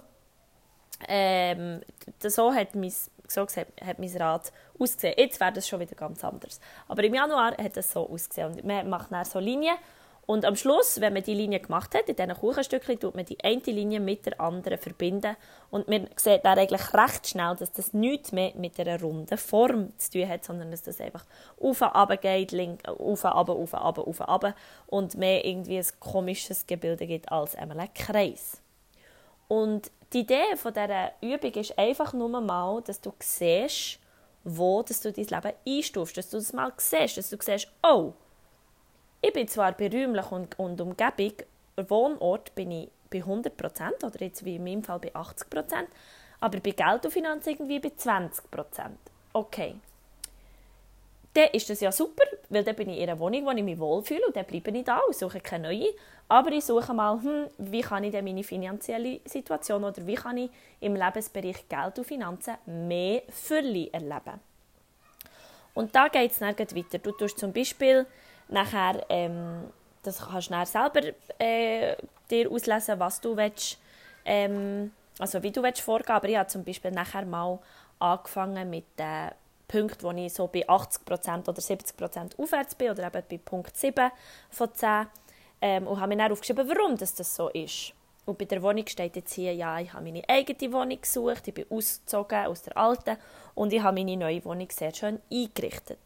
ähm, 1.06 1.82
so 2.20 2.52
hat 2.52 2.74
mein, 2.74 2.92
so 3.30 3.44
gesagt, 3.44 3.80
hat 3.84 3.98
mein 3.98 4.16
Rat 4.16 4.52
ausgesehen. 4.78 5.14
Jetzt 5.16 5.40
wäre 5.40 5.52
das 5.52 5.68
schon 5.68 5.80
wieder 5.80 5.94
ganz 5.94 6.24
anders. 6.24 6.60
Aber 6.88 7.04
im 7.04 7.14
Januar 7.14 7.56
hat 7.56 7.76
es 7.76 7.92
so 7.92 8.08
ausgesehen. 8.08 8.52
Und 8.52 8.64
man 8.64 8.88
macht 8.88 9.12
dann 9.12 9.24
so 9.24 9.38
Linien 9.38 9.76
und 10.28 10.44
am 10.44 10.56
Schluss, 10.56 11.00
wenn 11.00 11.14
man 11.14 11.22
die 11.22 11.32
Linie 11.32 11.58
gemacht 11.58 11.94
hat, 11.94 12.06
in 12.06 12.14
diesen 12.14 12.34
Kuchenstückchen, 12.34 13.00
tut 13.00 13.14
man 13.14 13.24
die 13.24 13.42
eine 13.42 13.62
Linie 13.62 13.98
mit 13.98 14.26
der 14.26 14.38
anderen 14.38 14.76
verbinden. 14.76 15.34
Und 15.70 15.88
man 15.88 16.06
sieht 16.16 16.44
dann 16.44 16.58
eigentlich 16.58 16.92
recht 16.92 17.28
schnell, 17.28 17.56
dass 17.56 17.72
das 17.72 17.94
nichts 17.94 18.32
mehr 18.32 18.52
mit 18.54 18.78
einer 18.78 19.00
runden 19.00 19.38
Form 19.38 19.96
zu 19.96 20.10
tun 20.10 20.28
hat, 20.28 20.44
sondern 20.44 20.70
dass 20.70 20.82
das 20.82 21.00
einfach 21.00 21.24
auf 21.58 21.80
und 21.80 21.88
runter 21.94 22.18
geht, 22.18 22.52
link, 22.52 22.86
auf 22.86 23.24
und 23.24 23.30
runter, 23.30 23.52
auf 23.54 23.72
und 23.72 23.80
runter, 23.80 24.06
auf 24.06 24.20
und 24.20 24.28
runter 24.28 24.54
und 24.88 25.16
mehr 25.16 25.46
irgendwie 25.46 25.78
ein 25.78 25.86
komisches 25.98 26.66
Gebilde 26.66 27.06
gibt 27.06 27.32
als 27.32 27.56
einmal 27.56 27.80
ein 27.80 27.94
Kreis. 27.94 28.60
Und 29.48 29.90
die 30.12 30.20
Idee 30.20 30.56
von 30.56 30.72
dieser 30.72 31.12
Übung 31.20 31.52
ist 31.52 31.78
einfach 31.78 32.12
nur 32.12 32.40
mal, 32.40 32.80
dass 32.82 33.00
du 33.00 33.12
siehst, 33.18 33.98
wo 34.44 34.82
dass 34.82 35.00
du 35.00 35.12
dein 35.12 35.26
Leben 35.26 35.52
einstufst, 35.66 36.16
dass 36.16 36.30
du 36.30 36.36
das 36.36 36.52
mal 36.52 36.72
siehst, 36.76 37.16
dass 37.16 37.30
du 37.30 37.36
siehst, 37.40 37.68
oh, 37.82 38.12
ich 39.20 39.32
bin 39.32 39.48
zwar 39.48 39.72
bei 39.72 39.90
räumlich 39.90 40.30
und, 40.30 40.58
und 40.58 40.80
Umgebung, 40.80 41.32
Wohnort 41.76 42.54
bin 42.54 42.70
ich 42.70 42.90
bei 43.10 43.18
100% 43.18 44.04
oder 44.04 44.20
jetzt 44.20 44.44
wie 44.44 44.56
in 44.56 44.64
meinem 44.64 44.84
Fall 44.84 44.98
bei 44.98 45.14
80%, 45.14 45.86
aber 46.40 46.60
bei 46.60 46.70
Geld 46.70 47.04
und 47.04 47.10
Finanzen 47.10 47.50
irgendwie 47.50 47.80
bei 47.80 47.88
20%. 47.88 48.30
Okay. 49.32 49.76
Dann 51.38 51.50
ist 51.52 51.70
das 51.70 51.80
ja 51.80 51.92
super, 51.92 52.24
weil 52.48 52.64
dann 52.64 52.74
bin 52.74 52.90
ich 52.90 52.98
in 52.98 53.08
einer 53.08 53.18
Wohnung, 53.18 53.46
wo 53.46 53.50
ich 53.50 53.62
mich 53.62 53.78
wohlfühle 53.78 54.26
und 54.26 54.34
dann 54.34 54.44
bleibe 54.44 54.70
ich 54.70 54.84
da 54.84 54.98
und 55.06 55.14
suche 55.14 55.40
keine 55.40 55.68
neue. 55.68 55.88
Aber 56.28 56.50
ich 56.50 56.64
suche 56.64 56.92
mal, 56.92 57.22
hm, 57.22 57.46
wie 57.58 57.80
kann 57.80 58.02
ich 58.02 58.10
denn 58.10 58.24
meine 58.24 58.42
finanzielle 58.42 59.20
Situation 59.24 59.84
oder 59.84 60.04
wie 60.04 60.16
kann 60.16 60.36
ich 60.36 60.50
im 60.80 60.96
Lebensbereich 60.96 61.68
Geld 61.68 61.98
und 61.98 62.04
Finanzen 62.04 62.54
mehr 62.66 63.22
Fülle 63.28 63.88
erleben. 63.92 64.40
Und 65.74 65.94
da 65.94 66.08
geht 66.08 66.32
es 66.32 66.40
dann 66.40 66.58
weiter. 66.58 66.98
Du 66.98 67.12
tust 67.12 67.38
zum 67.38 67.52
Beispiel 67.52 68.06
Nachher, 68.48 69.04
ähm, 69.10 69.70
das 70.02 70.18
kannst 70.26 70.48
du 70.48 70.54
dann 70.54 70.66
selber 70.66 71.00
äh, 71.38 71.96
dir 72.30 72.50
auslesen, 72.50 72.98
was 72.98 73.20
du 73.20 73.36
willst, 73.36 73.78
ähm, 74.24 74.92
also 75.18 75.42
wie 75.42 75.50
du 75.50 75.62
willst 75.62 75.82
vorgehen. 75.82 76.16
Aber 76.16 76.28
ich 76.28 76.36
habe 76.36 76.48
zum 76.48 76.64
Beispiel 76.64 76.90
nachher 76.90 77.26
mal 77.26 77.58
angefangen 77.98 78.70
mit 78.70 78.86
den 78.98 79.30
Punkten, 79.68 80.02
wo 80.02 80.10
ich 80.10 80.32
so 80.32 80.46
bei 80.48 80.68
80% 80.68 81.48
oder 81.48 81.60
70% 81.60 82.38
aufwärts 82.38 82.74
bin, 82.74 82.90
oder 82.90 83.06
eben 83.06 83.22
bei 83.30 83.38
Punkt 83.38 83.76
7 83.76 84.10
von 84.50 84.74
10. 84.74 85.06
Ähm, 85.60 85.86
und 85.86 86.00
habe 86.00 86.08
mir 86.08 86.22
dann 86.22 86.32
aufgeschrieben, 86.32 86.68
warum 86.68 86.96
das, 86.96 87.14
das 87.14 87.34
so 87.34 87.48
ist. 87.50 87.92
Und 88.24 88.38
bei 88.38 88.44
der 88.44 88.62
Wohnung 88.62 88.86
steht 88.86 89.16
jetzt 89.16 89.34
hier, 89.34 89.54
ja, 89.54 89.78
ich 89.80 89.92
habe 89.92 90.04
meine 90.04 90.22
eigene 90.28 90.72
Wohnung 90.72 91.00
gesucht, 91.00 91.48
ich 91.48 91.54
bin 91.54 91.66
ausgezogen 91.70 92.46
aus 92.46 92.62
der 92.62 92.76
alten 92.76 93.16
und 93.54 93.72
ich 93.72 93.82
habe 93.82 93.94
meine 93.94 94.16
neue 94.16 94.44
Wohnung 94.44 94.68
sehr 94.70 94.94
schön 94.94 95.18
eingerichtet. 95.32 95.98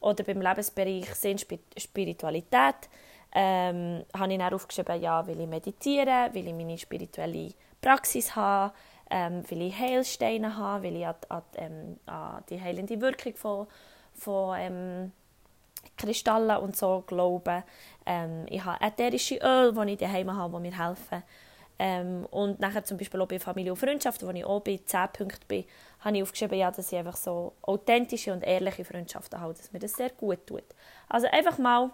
Oder 0.00 0.24
beim 0.24 0.40
Lebensbereich 0.40 1.14
Sinn, 1.14 1.38
Spiritualität 1.38 2.88
ähm, 3.32 4.04
habe 4.16 4.32
ich 4.32 4.38
dann 4.38 4.54
aufgeschrieben, 4.54 5.00
ja, 5.02 5.26
will 5.26 5.40
ich 5.40 5.46
meditieren, 5.46 6.32
will 6.32 6.48
ich 6.48 6.54
meine 6.54 6.78
spirituelle 6.78 7.52
Praxis 7.80 8.34
haben, 8.34 8.72
ähm, 9.10 9.48
will 9.50 9.62
ich 9.62 9.78
Heilsteine 9.78 10.56
haben, 10.56 10.82
will 10.82 10.96
ich 10.96 11.06
an, 11.06 11.14
an, 11.28 11.42
ähm, 11.56 12.00
an 12.06 12.44
die 12.48 12.60
heilende 12.60 13.00
Wirkung 13.00 13.34
von, 13.34 13.66
von 14.14 14.56
ähm, 14.58 15.12
Kristallen 15.96 16.56
und 16.58 16.76
so 16.76 17.02
glauben. 17.06 17.62
Ähm, 18.06 18.46
ich 18.48 18.64
habe 18.64 18.84
ätherische 18.84 19.36
Öl, 19.42 19.72
die 19.72 19.92
ich 19.92 19.98
daheim 19.98 20.34
habe, 20.34 20.56
die 20.56 20.70
mir 20.70 20.78
helfen. 20.78 21.22
Ähm, 21.78 22.26
und 22.30 22.60
nachher 22.60 22.84
zum 22.84 22.98
Beispiel 22.98 23.20
auch 23.20 23.26
bei 23.28 23.38
Familie 23.38 23.72
und 23.72 23.78
Freundschaft, 23.78 24.22
wo 24.22 24.30
ich 24.30 24.44
auch 24.44 24.60
bei 24.60 24.78
10 24.84 25.08
Punkten 25.12 25.46
bin, 25.48 25.64
habe 26.00 26.16
ich 26.16 26.22
aufgeschrieben, 26.22 26.58
ja, 26.58 26.70
dass 26.70 26.92
ich 26.92 26.98
einfach 26.98 27.16
so 27.16 27.54
authentische 27.62 28.32
und 28.32 28.42
ehrliche 28.42 28.84
Freundschaften 28.84 29.40
habe, 29.40 29.54
dass 29.54 29.72
mir 29.72 29.78
das 29.78 29.94
sehr 29.94 30.10
gut 30.10 30.46
tut. 30.46 30.64
Also 31.08 31.26
einfach 31.28 31.56
mal 31.56 31.90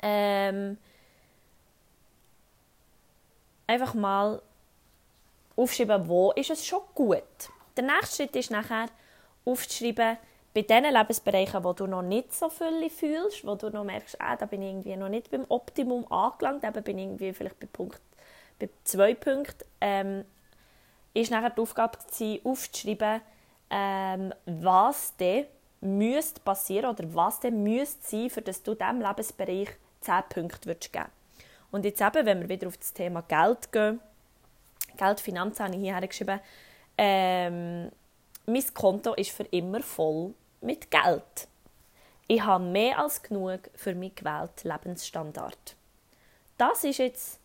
ähm, 0.00 0.78
einfach 3.66 3.94
mal 3.94 4.42
aufschreiben, 5.58 6.08
wo 6.08 6.32
ist 6.32 6.50
es 6.50 6.64
schon 6.64 6.80
gut. 6.94 7.22
Der 7.76 7.84
nächste 7.84 8.16
Schritt 8.16 8.36
ist 8.36 8.50
nachher 8.50 8.86
aufzuschreiben, 9.44 10.16
bei 10.54 10.62
den 10.62 10.84
Lebensbereichen, 10.84 11.62
wo 11.62 11.72
du 11.72 11.86
noch 11.86 12.02
nicht 12.02 12.34
so 12.34 12.48
viel 12.48 12.88
fühlst, 12.90 13.46
wo 13.46 13.54
du 13.54 13.70
noch 13.70 13.84
merkst, 13.84 14.20
ah, 14.20 14.36
da 14.36 14.46
bin 14.46 14.62
ich 14.62 14.70
irgendwie 14.70 14.96
noch 14.96 15.08
nicht 15.08 15.30
beim 15.30 15.44
Optimum 15.48 16.10
angelangt, 16.10 16.64
eben 16.64 16.82
bin 16.82 16.98
ich 16.98 17.04
irgendwie 17.04 17.32
vielleicht 17.32 17.60
bei 17.60 17.66
Punkt, 17.70 18.00
bei 18.58 18.68
zwei 18.84 19.14
Punkten, 19.14 19.64
ähm, 19.80 20.24
ist 21.14 21.30
nachher 21.30 21.50
die 21.50 21.60
Aufgabe 21.60 21.98
gewesen, 21.98 22.40
aufzuschreiben, 22.44 23.20
ähm, 23.70 24.32
was 24.46 25.14
denn 25.16 25.46
müsste 25.80 26.40
passieren 26.40 26.90
oder 26.90 27.04
was 27.14 27.40
denn 27.40 27.62
müsste 27.62 28.02
sein, 28.02 28.30
für 28.30 28.42
dass 28.42 28.62
du 28.62 28.74
diesem 28.74 29.00
Lebensbereich 29.00 29.68
10 30.00 30.22
Punkte 30.28 30.66
würdest 30.66 30.92
geben 30.92 31.06
Und 31.70 31.84
jetzt 31.84 32.00
eben, 32.00 32.26
wenn 32.26 32.40
wir 32.40 32.48
wieder 32.48 32.68
auf 32.68 32.76
das 32.76 32.92
Thema 32.92 33.22
Geld 33.22 33.70
gehen, 33.70 34.00
Geld, 34.98 35.20
Finanzen 35.20 35.64
habe 35.64 35.76
ich 35.76 35.80
hier 35.80 36.06
geschrieben, 36.06 36.40
ähm, 36.98 37.90
mein 38.46 38.74
Konto 38.74 39.14
ist 39.14 39.30
für 39.30 39.44
immer 39.44 39.80
voll 39.82 40.34
mit 40.60 40.90
Geld. 40.90 41.48
Ich 42.26 42.42
habe 42.42 42.64
mehr 42.64 42.98
als 42.98 43.22
genug 43.22 43.70
für 43.74 43.94
meinen 43.94 44.14
gewählten 44.14 44.68
Lebensstandard. 44.68 45.76
Das 46.58 46.84
ist 46.84 46.98
jetzt, 46.98 47.40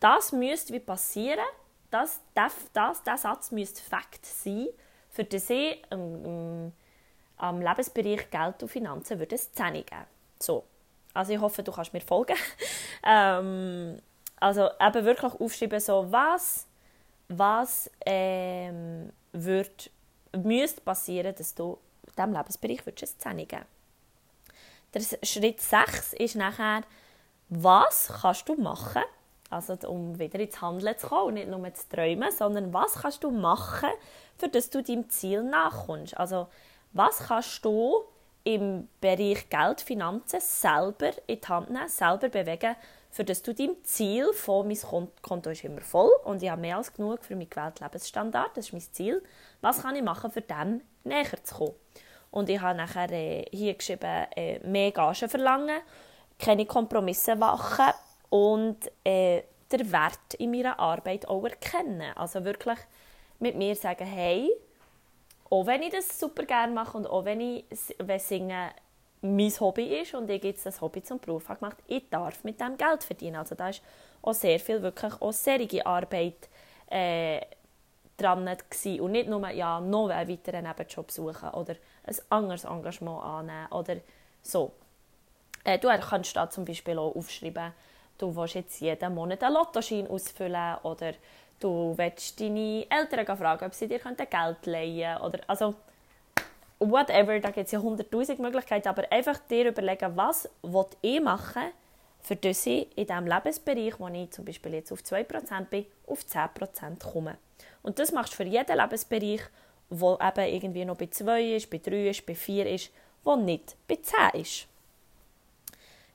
das 0.00 0.32
müsste 0.32 0.72
wie 0.72 0.80
passieren, 0.80 1.44
das, 1.90 2.20
das, 2.34 2.54
das, 2.72 3.02
der 3.02 3.18
Satz 3.18 3.50
müsste 3.50 3.82
Fakt 3.82 4.24
sein, 4.24 4.68
für 5.10 5.24
den 5.24 5.42
ich 5.48 5.82
ähm, 5.90 6.72
am 7.36 7.60
Lebensbereich 7.60 8.30
Geld 8.30 8.62
und 8.62 8.68
Finanzen 8.68 9.18
würde 9.18 9.34
es 9.34 9.52
10 9.52 9.72
geben. 9.74 10.06
So. 10.40 10.64
Also 11.12 11.32
ich 11.32 11.40
hoffe, 11.40 11.62
du 11.62 11.70
kannst 11.70 11.92
mir 11.92 12.00
folgen. 12.00 12.36
ähm, 13.04 14.00
also 14.44 14.68
eben 14.78 15.04
wirklich 15.06 15.32
aufschreiben, 15.40 15.80
so 15.80 16.12
was, 16.12 16.66
was 17.28 17.90
ähm, 18.04 19.10
wird, 19.32 19.90
müsste 20.36 20.82
passieren, 20.82 21.34
dass 21.34 21.54
du 21.54 21.78
diesem 22.14 22.34
Lebensbereich 22.34 22.82
es 23.00 23.16
10 23.16 23.38
geben 23.38 23.64
Der 24.92 25.00
Schritt 25.22 25.62
6 25.62 26.12
ist 26.12 26.36
nachher, 26.36 26.82
was 27.48 28.12
kannst 28.20 28.46
du 28.46 28.54
machen, 28.56 29.02
also 29.48 29.78
um 29.88 30.18
wieder 30.18 30.38
ins 30.38 30.60
Handeln 30.60 30.98
zu 30.98 31.06
kommen 31.06 31.28
und 31.28 31.34
nicht 31.34 31.48
nur 31.48 31.72
zu 31.72 31.88
träumen, 31.88 32.30
sondern 32.30 32.70
was 32.74 32.96
kannst 32.96 33.24
du 33.24 33.30
machen, 33.30 33.88
für 34.36 34.50
dass 34.50 34.68
du 34.68 34.82
deinem 34.82 35.08
Ziel 35.08 35.42
nachkommst. 35.42 36.18
Also 36.18 36.48
was 36.92 37.18
kannst 37.28 37.64
du 37.64 38.04
im 38.44 38.88
Bereich 39.00 39.48
Geld, 39.48 39.80
Finanzen 39.80 40.40
selber 40.40 41.12
in 41.26 41.40
die 41.40 41.48
Hand 41.48 41.70
nehmen, 41.70 41.88
selber 41.88 42.28
bewegen, 42.28 42.76
für 43.14 43.22
das 43.22 43.42
du 43.42 43.54
dein 43.54 43.76
Ziel 43.84 44.32
von 44.32 44.66
mein 44.66 45.08
Konto 45.22 45.50
ist 45.50 45.62
immer 45.62 45.82
voll 45.82 46.10
und 46.24 46.42
ich 46.42 46.50
habe 46.50 46.60
mehr 46.60 46.78
als 46.78 46.92
genug 46.92 47.24
für 47.24 47.36
meinen 47.36 47.48
gewählten 47.48 47.84
Lebensstandard, 47.84 48.56
das 48.56 48.66
ist 48.66 48.72
mein 48.72 48.82
Ziel. 48.82 49.22
Was 49.60 49.82
kann 49.82 49.94
ich 49.94 50.02
machen, 50.02 50.32
für 50.32 50.40
dem 50.40 50.80
näher 51.04 51.44
zu 51.44 51.54
kommen? 51.54 51.74
Und 52.32 52.48
ich 52.48 52.60
habe 52.60 52.76
nachher 52.76 53.08
äh, 53.12 53.44
hier 53.52 53.74
geschrieben, 53.74 54.26
äh, 54.34 54.58
mehr 54.66 54.90
Gagen 54.90 55.28
verlangen, 55.28 55.80
keine 56.40 56.66
Kompromisse 56.66 57.36
machen 57.36 57.94
und 58.30 58.78
äh, 59.04 59.42
den 59.70 59.92
Wert 59.92 60.34
in 60.38 60.50
meiner 60.50 60.76
Arbeit 60.80 61.28
auch 61.28 61.44
erkennen. 61.44 62.10
Also 62.16 62.44
wirklich 62.44 62.78
mit 63.38 63.54
mir 63.54 63.76
sagen, 63.76 64.06
hey, 64.06 64.50
auch 65.50 65.66
wenn 65.66 65.82
ich 65.82 65.92
das 65.92 66.18
super 66.18 66.42
gerne 66.42 66.72
mache 66.72 66.98
und 66.98 67.06
auch 67.06 67.24
wenn 67.24 67.40
ich 67.40 67.64
wenn 67.98 68.18
Singen 68.18 68.70
mein 69.24 69.50
Hobby 69.58 70.00
ist 70.00 70.14
und 70.14 70.28
ich 70.28 70.44
jetzt 70.44 70.66
das 70.66 70.80
Hobby 70.80 71.02
zum 71.02 71.18
Beruf 71.18 71.48
habe 71.48 71.58
gemacht, 71.58 71.78
ich 71.86 72.08
darf 72.10 72.44
mit 72.44 72.60
dem 72.60 72.76
Geld 72.76 73.02
verdienen. 73.02 73.36
Also 73.36 73.54
da 73.54 73.70
ist 73.70 73.82
auch 74.22 74.34
sehr 74.34 74.60
viel 74.60 74.82
wirklich 74.82 75.12
auch 75.20 75.32
serige 75.32 75.84
Arbeit 75.84 76.48
äh, 76.90 77.40
dran 78.18 78.44
gewesen. 78.44 79.00
und 79.00 79.12
nicht 79.12 79.28
nur 79.28 79.48
ja, 79.50 79.80
noch 79.80 80.10
einen 80.10 80.28
weiteren 80.28 80.64
Nebenjob 80.64 81.10
suchen 81.10 81.48
oder 81.50 81.74
ein 82.04 82.16
anderes 82.28 82.64
Engagement 82.64 83.22
annehmen 83.22 83.72
oder 83.72 83.96
so. 84.42 84.72
Äh, 85.64 85.78
du 85.78 85.88
kannst 85.88 86.36
da 86.36 86.48
zum 86.50 86.66
Beispiel 86.66 86.98
auch 86.98 87.16
aufschreiben, 87.16 87.72
du 88.18 88.36
willst 88.36 88.54
jetzt 88.54 88.80
jeden 88.80 89.14
Monat 89.14 89.42
einen 89.42 89.54
Lottoschein 89.54 90.06
ausfüllen 90.06 90.76
oder 90.82 91.14
du 91.60 91.94
willst 91.96 92.38
deine 92.38 92.86
Eltern 92.90 93.36
fragen, 93.38 93.64
ob 93.64 93.74
sie 93.74 93.88
dir 93.88 94.00
Geld 94.00 94.66
leihen 94.66 94.98
können. 95.00 95.22
Oder, 95.22 95.40
also, 95.46 95.74
whatever, 96.90 97.38
da 97.40 97.50
gibt 97.50 97.66
es 97.66 97.72
ja 97.72 97.80
hunderttausend 97.80 98.38
Möglichkeiten, 98.38 98.88
aber 98.88 99.10
einfach 99.10 99.38
dir 99.38 99.68
überlegen, 99.68 100.16
was 100.16 100.48
ich 101.02 101.20
machen 101.20 101.62
für 102.20 102.36
das 102.36 102.64
ich 102.64 102.88
in 102.96 103.06
diesem 103.06 103.26
Lebensbereich, 103.26 104.00
wo 104.00 104.08
ich 104.08 104.30
zum 104.30 104.46
Beispiel 104.46 104.74
jetzt 104.74 104.90
auf 104.92 105.00
2% 105.00 105.64
bin, 105.66 105.84
auf 106.06 106.20
10% 106.22 107.12
komme. 107.12 107.36
Und 107.82 107.98
das 107.98 108.12
machst 108.12 108.32
du 108.32 108.36
für 108.36 108.44
jeden 108.44 108.78
Lebensbereich, 108.78 109.42
wo 109.90 110.14
eben 110.14 110.54
irgendwie 110.54 110.86
noch 110.86 110.96
bei 110.96 111.08
2 111.08 111.56
ist, 111.56 111.68
bei 111.68 111.78
3 111.78 112.08
ist, 112.08 112.24
bei 112.24 112.34
4 112.34 112.66
ist, 112.66 112.90
wo 113.24 113.36
nicht 113.36 113.76
bei 113.86 113.96
10 113.96 114.40
ist. 114.40 114.66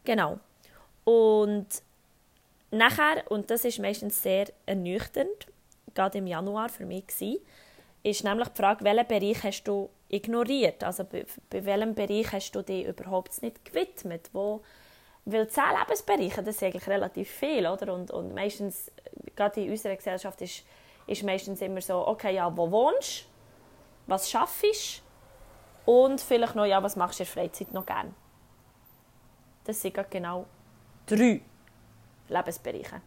Genau. 0.03 0.39
Und 1.03 1.67
Nachher, 2.71 3.23
und 3.29 3.49
das 3.49 3.65
ist 3.65 3.79
meistens 3.79 4.21
sehr 4.21 4.47
ernüchternd, 4.65 5.47
gerade 5.95 6.19
im 6.19 6.27
Januar 6.27 6.69
für 6.69 6.85
mich 6.85 7.07
gewesen, 7.07 7.39
ist 8.03 8.23
nämlich 8.23 8.47
die 8.49 8.61
Frage, 8.61 8.83
welchen 8.85 9.07
Bereich 9.07 9.43
hast 9.43 9.63
du 9.63 9.89
ignoriert? 10.07 10.83
Also 10.83 11.03
bei, 11.03 11.25
bei 11.49 11.65
welchem 11.65 11.93
Bereich 11.93 12.31
hast 12.31 12.51
du 12.51 12.61
dich 12.61 12.85
überhaupt 12.85 13.41
nicht 13.41 13.65
gewidmet? 13.65 14.29
Wo, 14.33 14.61
weil 15.25 15.47
zehn 15.49 15.63
Lebensbereiche, 15.77 16.41
das 16.41 16.55
ist 16.55 16.63
eigentlich 16.63 16.87
relativ 16.87 17.29
viel, 17.29 17.67
oder? 17.67 17.93
Und, 17.93 18.11
und 18.11 18.33
meistens, 18.33 18.91
gerade 19.35 19.61
in 19.61 19.71
unserer 19.71 19.95
Gesellschaft, 19.95 20.41
ist, 20.41 20.63
ist 21.07 21.23
meistens 21.23 21.61
immer 21.61 21.81
so, 21.81 22.07
okay, 22.07 22.35
ja, 22.35 22.55
wo 22.55 22.71
wohnst? 22.71 23.25
Was 24.07 24.29
schaffst? 24.29 25.03
Und 25.85 26.21
vielleicht 26.21 26.55
noch, 26.55 26.65
ja, 26.65 26.81
was 26.81 26.95
machst 26.95 27.19
du 27.19 27.23
in 27.23 27.27
der 27.27 27.33
Freizeit 27.33 27.73
noch 27.73 27.85
gern? 27.85 28.15
Das 29.65 29.81
sind 29.81 29.95
genau 30.09 30.45
drei 31.05 31.41
Lebensbereiche. 32.27 33.01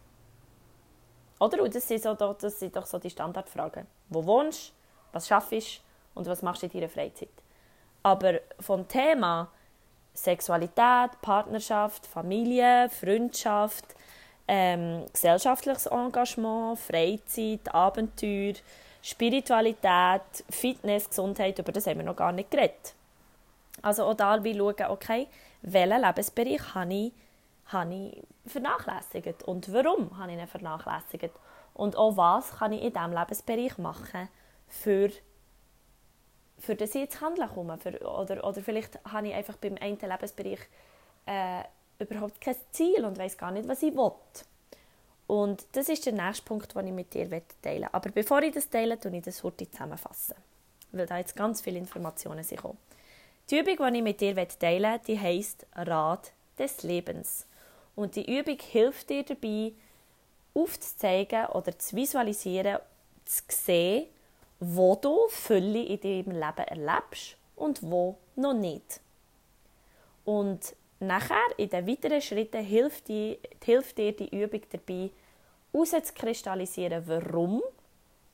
Oder? 1.39 1.63
Und 1.63 1.75
das 1.75 1.87
sind, 1.87 2.01
so, 2.01 2.13
das 2.13 2.59
sind 2.59 2.75
doch 2.75 2.85
so 2.85 2.99
die 2.99 3.09
Standardfragen. 3.09 3.85
Wo 4.09 4.25
wohnst? 4.25 4.73
Was 5.13 5.27
schaffst? 5.27 5.81
Und 6.13 6.27
was 6.27 6.41
machst 6.41 6.61
du 6.61 6.67
in 6.67 6.73
deiner 6.73 6.89
Freizeit? 6.89 7.29
Aber 8.03 8.39
vom 8.59 8.87
Thema 8.87 9.49
Sexualität, 10.13 11.21
Partnerschaft, 11.21 12.05
Familie, 12.05 12.89
Freundschaft, 12.89 13.85
ähm, 14.47 15.05
gesellschaftliches 15.11 15.87
Engagement, 15.87 16.77
Freizeit, 16.77 17.73
Abenteuer, 17.73 18.53
Spiritualität, 19.01 20.43
Fitness, 20.49 21.09
Gesundheit, 21.09 21.57
über 21.57 21.71
das 21.71 21.87
haben 21.87 21.97
wir 21.97 22.05
noch 22.05 22.15
gar 22.15 22.31
nicht 22.31 22.51
geredet. 22.51 22.93
Also 23.81 24.03
auch 24.03 24.13
da 24.13 24.35
schauen, 24.35 24.75
okay, 24.89 25.27
welchen 25.61 26.01
Lebensbereich 26.01 26.75
habe 26.75 26.93
ich 26.93 27.13
habe 27.67 27.93
ich 27.93 28.23
vernachlässigt 28.45 29.43
und 29.43 29.71
warum 29.73 30.17
habe 30.17 30.33
ich 30.33 30.37
ihn 30.37 30.47
vernachlässigt 30.47 31.31
und 31.73 31.95
auch 31.95 32.17
was 32.17 32.57
kann 32.57 32.73
ich 32.73 32.83
in 32.83 32.93
diesem 32.93 33.13
Lebensbereich 33.13 33.77
machen, 33.77 34.27
für, 34.73 35.11
für 36.59 36.75
das 36.75 36.95
ich 36.95 37.03
ins 37.03 37.21
Handeln 37.21 37.49
komme. 37.49 37.77
Für, 37.77 37.99
oder, 38.01 38.43
oder 38.43 38.61
vielleicht 38.61 38.99
habe 39.05 39.27
ich 39.27 39.33
einfach 39.33 39.57
beim 39.57 39.75
einen 39.79 39.99
Lebensbereich 39.99 40.59
äh, 41.25 41.63
überhaupt 41.99 42.41
kein 42.41 42.55
Ziel 42.71 43.05
und 43.05 43.17
weiß 43.17 43.37
gar 43.37 43.51
nicht, 43.51 43.67
was 43.67 43.83
ich 43.83 43.93
will. 43.93 44.11
Und 45.27 45.65
das 45.71 45.89
ist 45.89 46.05
der 46.05 46.13
nächste 46.13 46.43
Punkt, 46.43 46.75
den 46.75 46.87
ich 46.87 46.93
mit 46.93 47.13
dir 47.13 47.29
teilen 47.29 47.81
möchte. 47.81 47.93
Aber 47.93 48.09
bevor 48.09 48.41
ich 48.41 48.53
das 48.53 48.69
teile, 48.69 48.99
tue 48.99 49.15
ich 49.15 49.23
das 49.23 49.43
heute 49.43 49.69
zusammenfassen. 49.69 50.35
Weil 50.91 51.05
da 51.05 51.17
jetzt 51.17 51.35
ganz 51.35 51.61
viele 51.61 51.79
Informationen 51.79 52.43
sind. 52.43 52.61
Die 53.49 53.59
Übung, 53.59 53.91
die 53.91 53.97
ich 53.97 54.03
mit 54.03 54.21
dir 54.21 54.35
teilen 54.35 54.99
die 55.07 55.19
heisst 55.19 55.65
Rat 55.75 56.33
des 56.57 56.83
Lebens. 56.83 57.47
Und 57.95 58.15
die 58.15 58.39
Übung 58.39 58.57
hilft 58.59 59.09
dir 59.09 59.23
dabei, 59.23 59.73
aufzuzeigen 60.53 61.47
oder 61.47 61.77
zu 61.77 61.95
visualisieren, 61.95 62.79
zu 63.25 63.43
sehen, 63.47 64.07
wo 64.65 64.95
du 64.95 65.27
Fülle 65.29 65.83
in 65.83 65.99
deinem 65.99 66.31
Leben 66.31 66.67
erlebst 66.67 67.37
und 67.55 67.81
wo 67.83 68.17
noch 68.35 68.53
nicht. 68.53 69.01
Und 70.25 70.75
nachher, 70.99 71.35
in 71.57 71.69
den 71.69 71.87
weiteren 71.87 72.21
Schritten, 72.21 72.63
hilft, 72.63 73.07
die, 73.07 73.39
hilft 73.63 73.97
dir 73.97 74.15
die 74.15 74.33
Übung 74.35 74.61
dabei, 74.69 75.11
herauszukristallisieren, 75.73 77.03
warum 77.07 77.61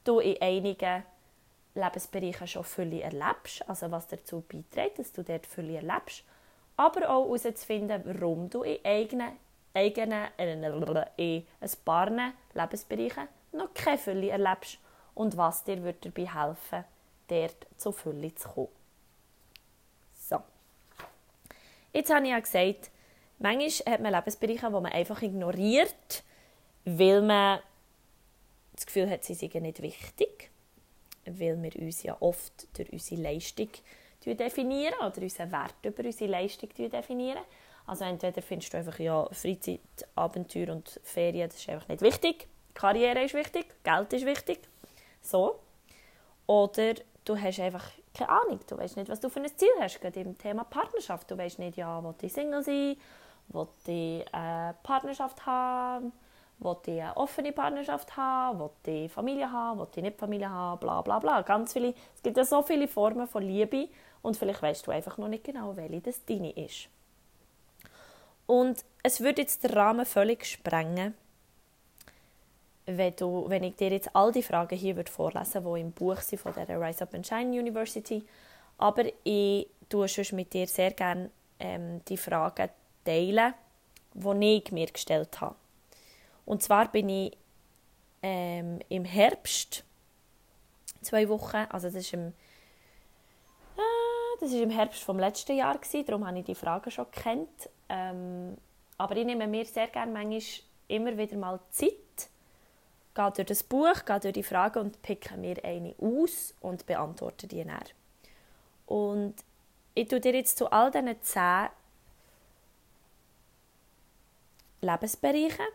du 0.04 0.20
in 0.20 0.42
einigen 0.42 1.04
Lebensbereichen 1.74 2.48
schon 2.48 2.64
Fülle 2.64 3.02
erlebst, 3.02 3.68
also 3.68 3.90
was 3.90 4.08
dazu 4.08 4.42
beiträgt, 4.42 5.00
dass 5.00 5.12
du 5.12 5.24
dort 5.24 5.46
Fülle 5.46 5.78
erlebst, 5.78 6.24
aber 6.78 7.10
auch 7.10 7.26
herauszufinden, 7.26 8.04
warum 8.06 8.50
du 8.50 8.64
in 8.64 8.84
eigenen 8.84 9.32
eigenen, 9.74 10.28
in 10.38 10.64
ein 10.64 11.72
paar 11.86 12.12
Lebensbereichen 12.54 13.28
noch 13.52 13.74
keine 13.74 13.98
Fülle 13.98 14.30
erlebst 14.30 14.80
und 15.20 15.36
was 15.36 15.66
dir 15.66 15.84
wird 15.84 16.06
dabei 16.06 16.34
helfen 16.34 16.86
dort 17.28 17.68
zur 17.76 17.92
Fülle 17.92 18.34
zu 18.36 18.48
kommen. 18.48 18.70
So. 20.18 20.40
Jetzt 21.92 22.14
habe 22.14 22.24
ich 22.24 22.32
ja 22.32 22.40
gesagt, 22.40 22.90
manchmal 23.38 23.94
hat 23.94 24.02
man 24.02 24.14
Lebensbereiche, 24.14 24.68
die 24.68 24.72
man 24.72 24.86
einfach 24.86 25.22
ignoriert, 25.22 26.24
weil 26.86 27.22
man 27.22 27.60
das 28.72 28.86
Gefühl 28.86 29.10
hat, 29.10 29.26
sie 29.26 29.34
seien 29.34 29.64
nicht 29.64 29.82
wichtig, 29.82 30.52
weil 31.26 31.62
wir 31.62 31.76
uns 31.76 32.02
ja 32.02 32.16
oft 32.22 32.78
durch 32.78 32.90
unsere 32.94 33.22
Leistung 33.22 33.70
definieren 34.26 34.96
oder 35.06 35.22
unseren 35.22 35.52
Wert 35.52 35.76
über 35.84 36.06
unsere 36.06 36.32
Leistung 36.32 36.70
definieren. 36.70 37.44
Also 37.88 38.06
entweder 38.06 38.42
findest 38.42 38.74
du 38.74 38.78
einfach, 38.78 38.98
ja, 39.00 39.28
Freizeit, 39.34 39.82
Abenteuer 40.16 40.70
und 40.70 41.02
Ferien, 41.04 41.50
das 41.50 41.60
ist 41.60 41.68
einfach 41.68 41.90
nicht 41.90 42.02
wichtig. 42.02 42.48
Karriere 42.74 43.26
ist 43.26 43.34
wichtig, 43.34 43.66
Geld 43.84 44.14
ist 44.14 44.26
wichtig. 44.26 44.69
So. 45.30 45.60
Oder 46.48 46.96
du 47.26 47.38
hast 47.38 47.60
einfach 47.60 47.86
keine 48.14 48.30
Ahnung, 48.30 48.60
du 48.68 48.78
weißt 48.78 48.98
nicht, 48.98 49.10
was 49.10 49.20
du 49.20 49.30
für 49.30 49.40
ein 49.40 49.58
Ziel 49.58 49.70
hast, 49.80 50.02
gerade 50.02 50.20
im 50.20 50.38
Thema 50.38 50.64
Partnerschaft. 50.64 51.30
Du 51.30 51.38
weißt 51.38 51.60
nicht, 51.60 51.78
ja, 51.78 52.04
will 52.04 52.16
ich 52.22 52.34
Single 52.34 52.64
sein, 52.64 52.98
will 53.50 53.68
ich 53.88 54.34
eine 54.34 54.76
Partnerschaft 54.84 55.46
haben, 55.46 56.12
will 56.60 56.76
ich 56.86 57.02
eine 57.02 57.16
offene 57.16 57.52
Partnerschaft 57.52 58.18
haben, 58.18 58.60
will 58.60 59.06
ich 59.06 59.12
Familie 59.12 59.52
haben, 59.52 59.80
will 59.80 59.88
ich 59.96 60.02
nicht 60.04 60.20
Familie 60.20 60.50
haben, 60.50 60.80
bla 60.80 61.02
bla 61.02 61.20
bla. 61.20 61.42
Ganz 61.42 61.74
viele, 61.74 61.94
es 62.16 62.22
gibt 62.22 62.38
ja 62.38 62.44
so 62.44 62.62
viele 62.62 62.88
Formen 62.88 63.28
von 63.28 63.44
Liebe. 63.44 63.90
Und 64.22 64.36
vielleicht 64.36 64.62
weißt 64.62 64.86
du 64.86 64.92
einfach 64.92 65.18
noch 65.18 65.30
nicht 65.30 65.46
genau, 65.46 65.78
welche 65.78 66.02
das 66.02 66.26
deine 66.26 66.52
ist. 66.52 66.90
Und 68.46 68.84
es 69.04 69.22
würde 69.22 69.44
jetzt 69.44 69.64
den 69.64 69.72
Rahmen 69.72 70.06
völlig 70.06 70.46
sprengen, 70.46 71.14
wenn, 72.98 73.16
du, 73.16 73.46
wenn 73.48 73.64
ich 73.64 73.76
dir 73.76 73.90
jetzt 73.90 74.16
all 74.16 74.32
die 74.32 74.44
Fragen 74.44 74.78
hier 74.78 74.96
würde 74.96 75.12
vorlesen 75.12 75.64
würde, 75.64 75.78
die 75.78 75.82
im 75.82 75.92
Buch 75.92 76.18
sind 76.18 76.40
von 76.40 76.54
der 76.54 76.82
Rise 76.82 77.04
Up 77.04 77.14
and 77.14 77.26
Shine 77.26 77.60
University. 77.60 78.24
Aber 78.78 79.04
ich 79.24 79.68
tue 79.90 80.08
schon 80.08 80.36
mit 80.36 80.54
dir 80.54 80.68
sehr 80.68 80.92
gerne 80.92 81.30
ähm, 81.60 82.02
die 82.08 82.18
Fragen 82.18 82.70
teilen, 83.04 83.54
die 84.14 84.58
ich 84.58 84.72
mir 84.72 84.88
gestellt 84.88 85.42
habe. 85.42 85.56
Und 86.46 86.64
zwar 86.64 86.92
bin 86.92 87.10
ich 87.10 87.38
ähm, 88.22 88.80
im 88.90 89.06
Herbst 89.06 89.84
zwei 91.02 91.28
Wochen, 91.30 91.66
also 91.70 91.88
das 91.88 91.96
ist 91.96 92.14
im, 92.14 92.28
äh, 93.78 93.82
das 94.40 94.52
ist 94.52 94.62
im 94.62 94.70
Herbst 94.70 95.04
vom 95.04 95.20
letzten 95.20 95.56
Jahr 95.56 95.78
gewesen, 95.78 96.06
darum 96.06 96.28
habe 96.28 96.40
ich 96.40 96.46
die 96.46 96.56
Fragen 96.56 96.92
schon 96.92 97.10
kennt 97.12 97.70
ähm, 97.90 98.56
aber 98.98 99.18
ich 99.18 99.26
nehme 99.26 99.48
mir 99.48 99.66
sehr 99.66 99.88
gerne 99.88 100.12
manchmal 100.12 100.42
immer 100.88 101.18
wieder 101.18 101.38
mal 101.38 101.60
Zeit, 101.72 101.94
gehe 103.16 103.32
durch 103.32 103.48
das 103.48 103.64
Buch, 103.64 104.06
gehe 104.06 104.20
durch 104.20 104.34
die 104.34 104.44
Fragen 104.44 104.80
und 104.80 105.02
picke 105.02 105.38
mir 105.38 105.64
eine 105.64 105.96
aus 106.00 106.54
und 106.62 106.86
beantworte 106.86 107.48
die 107.48 107.64
dann. 107.64 107.84
Und 108.86 109.36
ich 109.96 110.08
tue 110.08 110.20
dir 110.20 110.34
jetzt 110.34 110.58
zu 110.58 110.72
all 110.72 110.92
diesen 110.92 111.22
zehn 111.22 111.68
Lebensbereichen 114.82 115.68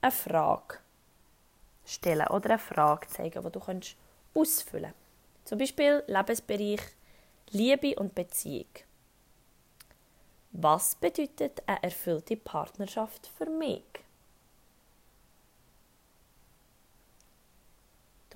eine 0.00 0.12
Frage 0.12 0.78
stellen 1.84 2.26
oder 2.28 2.50
eine 2.50 2.58
Frage 2.58 3.08
zeigen, 3.08 3.42
die 3.42 3.50
du 3.50 3.60
kannst 3.60 3.96
ausfüllen 4.34 4.92
kannst. 4.92 5.48
Zum 5.48 5.58
Beispiel 5.58 6.04
Lebensbereich 6.06 6.80
Liebe 7.50 7.94
und 7.96 8.14
Beziehung. 8.14 8.66
Was 10.52 10.94
bedeutet 10.94 11.62
eine 11.66 11.82
erfüllte 11.82 12.36
Partnerschaft 12.36 13.26
für 13.26 13.46
mich? 13.46 13.84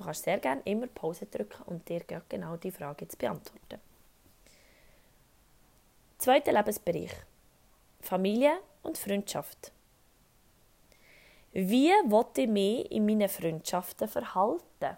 Du 0.03 0.07
kannst 0.07 0.25
sehr 0.25 0.41
gerne 0.41 0.61
immer 0.65 0.89
Pause 0.89 1.27
drücken 1.27 1.63
und 1.67 1.89
dir 1.89 2.01
genau 2.29 2.57
die 2.57 2.73
Frage 2.73 3.05
jetzt 3.05 3.17
beantworten. 3.19 3.79
Zweiter 6.19 6.53
Lebensbereich. 6.53 7.13
Familie 8.01 8.59
und 8.83 8.99
Freundschaft. 8.99 9.71
Wie 11.53 11.93
wollte 12.07 12.41
ich 12.41 12.49
mich 12.49 12.91
in 12.91 13.07
meinen 13.07 13.29
Freundschaften 13.29 14.09
verhalten? 14.09 14.97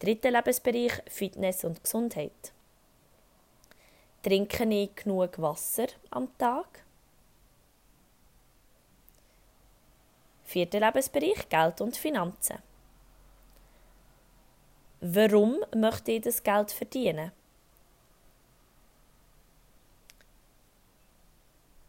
Dritter 0.00 0.32
Lebensbereich 0.32 1.00
Fitness 1.06 1.62
und 1.62 1.84
Gesundheit. 1.84 2.52
Trinke 4.24 4.64
ich 4.64 4.96
genug 4.96 5.40
Wasser 5.40 5.86
am 6.10 6.36
Tag? 6.38 6.82
Vierter 10.50 10.80
Lebensbereich 10.80 11.48
Geld 11.48 11.80
und 11.80 11.96
Finanzen. 11.96 12.58
Warum 15.00 15.60
möchte 15.76 16.10
ich 16.10 16.22
das 16.22 16.42
Geld 16.42 16.72
verdienen? 16.72 17.30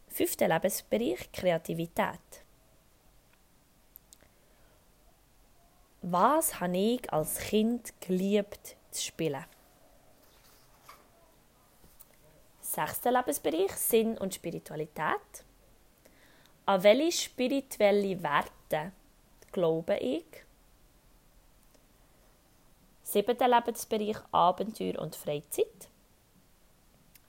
Fünfter 0.06 0.46
Lebensbereich 0.46 1.32
Kreativität. 1.32 2.44
Was 6.02 6.60
habe 6.60 6.76
ich 6.78 7.12
als 7.12 7.38
Kind 7.38 7.92
geliebt 8.00 8.76
zu 8.92 9.02
spielen? 9.02 9.44
Sechster 12.60 13.10
Lebensbereich 13.10 13.72
Sinn 13.72 14.16
und 14.18 14.32
Spiritualität. 14.32 15.44
An 16.64 16.82
welche 16.84 17.10
spirituelle 17.10 18.22
Werte 18.22 18.92
glaube 19.50 19.96
ich? 19.98 20.24
Siebter 23.02 23.48
Lebensbereich 23.48 24.18
Abenteuer 24.30 24.98
und 25.00 25.16
Freizeit. 25.16 25.88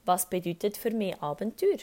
Was 0.05 0.29
bedeutet 0.29 0.77
für 0.77 0.91
mich 0.91 1.19
Abenteuer? 1.21 1.79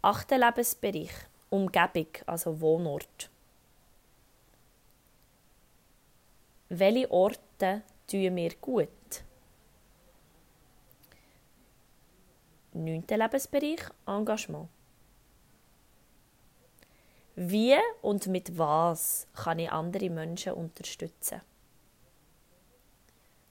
Achter 0.00 0.38
Lebensbereich 0.38 1.12
Umgebung, 1.50 2.06
also 2.26 2.60
Wohnort. 2.60 3.30
Welche 6.68 7.10
Orte 7.10 7.82
tun 8.06 8.34
mir 8.34 8.54
gut? 8.60 8.88
Neunter 12.72 13.16
Lebensbereich 13.18 13.80
Engagement. 14.06 14.68
Wie 17.36 17.76
und 18.02 18.26
mit 18.28 18.56
was 18.56 19.26
kann 19.34 19.58
ich 19.58 19.70
andere 19.70 20.08
Menschen 20.10 20.52
unterstützen? 20.52 21.40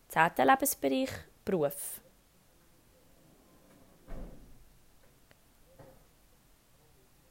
Zehnter 0.07 0.45
Lebensbereich 0.45 1.09
Beruf. 1.43 2.03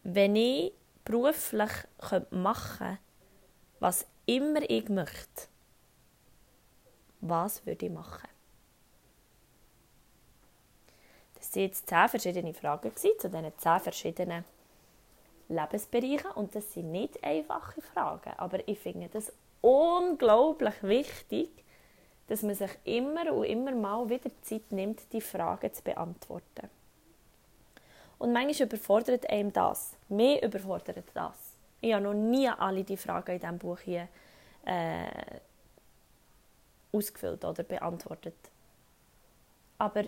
wenn 0.02 0.36
ich 0.36 0.72
beruflich 1.04 1.70
machen 2.30 2.78
könnte, 2.78 2.98
was 3.80 4.06
immer 4.26 4.68
ich 4.68 4.88
möchte, 4.88 5.48
was 7.20 7.64
würde 7.66 7.86
ich 7.86 7.92
machen? 7.92 8.28
Das 11.34 11.54
waren 11.54 11.62
jetzt 11.62 11.88
zehn 11.88 12.08
verschiedene 12.08 12.54
Fragen 12.54 12.96
zu 12.96 13.12
diesen 13.12 13.58
zehn 13.58 13.80
verschiedenen 13.80 14.44
Lebensbereichen. 15.48 16.30
Und 16.32 16.54
das 16.54 16.72
sind 16.72 16.90
nicht 16.90 17.22
einfache 17.22 17.80
Fragen, 17.80 18.32
aber 18.36 18.66
ich 18.68 18.78
finde 18.78 19.08
das 19.08 19.32
unglaublich 19.60 20.74
wichtig, 20.82 21.50
dass 22.28 22.42
man 22.42 22.54
sich 22.54 22.70
immer 22.84 23.32
und 23.32 23.44
immer 23.44 23.72
mal 23.72 24.08
wieder 24.08 24.30
Zeit 24.42 24.70
nimmt, 24.70 25.12
die 25.12 25.20
Fragen 25.20 25.72
zu 25.72 25.82
beantworten. 25.82 26.70
Und 28.18 28.32
manchmal 28.32 28.68
überfordert 28.68 29.28
einem 29.28 29.52
das. 29.52 29.96
Mehr 30.08 30.42
überfordert 30.42 31.04
das. 31.12 31.36
Ich 31.80 31.92
habe 31.92 32.04
noch 32.04 32.14
nie 32.14 32.48
alle 32.48 32.84
die 32.84 32.96
Fragen 32.96 33.32
in 33.32 33.40
diesem 33.40 33.58
Buch 33.58 33.80
hier 33.80 34.08
äh, 34.64 35.40
ausgefüllt 36.92 37.44
oder 37.44 37.64
beantwortet. 37.64 38.36
Aber 39.78 40.04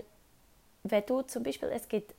wenn 0.84 1.06
du 1.06 1.22
zum 1.22 1.42
Beispiel, 1.42 1.70
es 1.70 1.88
gibt, 1.88 2.14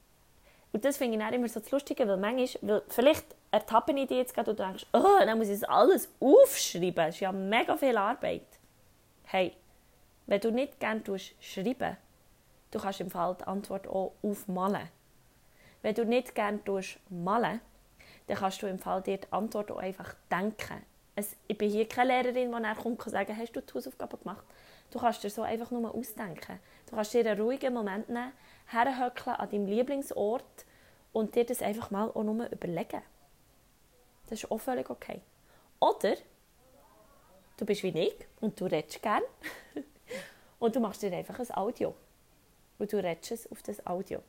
und 0.76 0.84
das 0.84 0.98
finde 0.98 1.18
ich 1.18 1.24
auch 1.24 1.32
immer 1.32 1.48
so 1.48 1.62
das 1.62 1.72
Lustige, 1.72 2.06
weil 2.06 2.18
manchmal, 2.18 2.74
weil 2.74 2.84
vielleicht 2.90 3.34
ertappe 3.50 3.94
ich 3.94 4.10
dich 4.10 4.18
jetzt 4.18 4.34
gerade 4.34 4.52
und 4.52 4.60
du 4.60 4.64
denkst, 4.66 4.86
oh, 4.92 5.20
dann 5.22 5.38
muss 5.38 5.48
ich 5.48 5.62
das 5.62 5.70
alles 5.70 6.10
aufschreiben, 6.20 6.96
das 6.96 7.16
ist 7.16 7.22
ja 7.22 7.32
mega 7.32 7.78
viel 7.78 7.96
Arbeit. 7.96 8.46
Hey, 9.24 9.54
wenn 10.26 10.42
du 10.42 10.52
nicht 10.52 10.78
gerne 10.78 11.02
schreiben 11.40 11.96
du 12.72 12.80
kannst 12.80 13.00
im 13.00 13.10
Fall 13.10 13.38
die 13.40 13.46
Antwort 13.46 13.88
auch 13.88 14.16
aufmalen. 14.22 14.90
Wenn 15.82 15.96
du 15.96 16.04
nicht 16.04 16.36
gerne 16.36 16.60
malen 17.10 17.62
dann 18.28 18.38
kannst 18.38 18.62
du 18.62 18.68
im 18.68 18.80
Fall 18.80 19.02
dir 19.02 19.18
die 19.18 19.32
Antwort 19.32 19.72
auch 19.72 19.78
einfach 19.78 20.14
denken. 20.30 20.84
Es, 21.16 21.38
ich 21.48 21.58
bin 21.58 21.70
hier 21.70 21.88
keine 21.88 22.22
Lehrerin, 22.22 22.52
die 22.52 22.62
dann 22.62 22.76
kommt 22.76 23.06
und 23.06 23.12
sagen, 23.14 23.38
hast 23.38 23.54
du 23.54 23.62
die 23.62 23.74
Hausaufgaben 23.74 24.20
gemacht? 24.20 24.44
Du 24.92 25.00
kannst 25.00 25.24
dir 25.24 25.30
so 25.30 25.44
einfach 25.44 25.72
nur 25.72 25.96
ausdenken. 25.96 26.60
Du 26.90 26.96
kannst 26.96 27.14
dir 27.14 27.26
einen 27.26 27.40
ruhigen 27.40 27.74
Moment 27.74 28.10
nehmen, 28.10 28.34
herhöckeln 28.68 29.36
an 29.36 29.50
deinem 29.50 29.68
Lieblingsort 29.68 30.64
und 31.15 31.34
dir 31.34 31.45
das 31.45 31.62
einfach 31.62 31.91
mal 31.91 32.10
auch 32.10 32.23
nur 32.23 32.51
überlegen. 32.51 33.01
Das 34.28 34.43
ist 34.43 34.51
auch 34.51 34.58
völlig 34.58 34.89
okay. 34.89 35.21
Oder 35.80 36.15
du 37.56 37.65
bist 37.65 37.84
wie 37.84 37.97
ich 37.97 38.15
und 38.41 38.60
du 38.60 38.65
redest 38.65 39.01
gern 39.01 39.21
und 40.60 40.75
du 40.75 40.82
machst 40.82 41.01
dir 41.01 41.13
einfach 41.13 41.39
ein 41.39 41.51
Audio. 41.56 41.95
Und 42.78 42.91
du 42.91 42.97
redest 42.97 43.32
es 43.32 43.49
auf 43.49 43.63
das 43.63 43.88
Audio. 43.88 44.21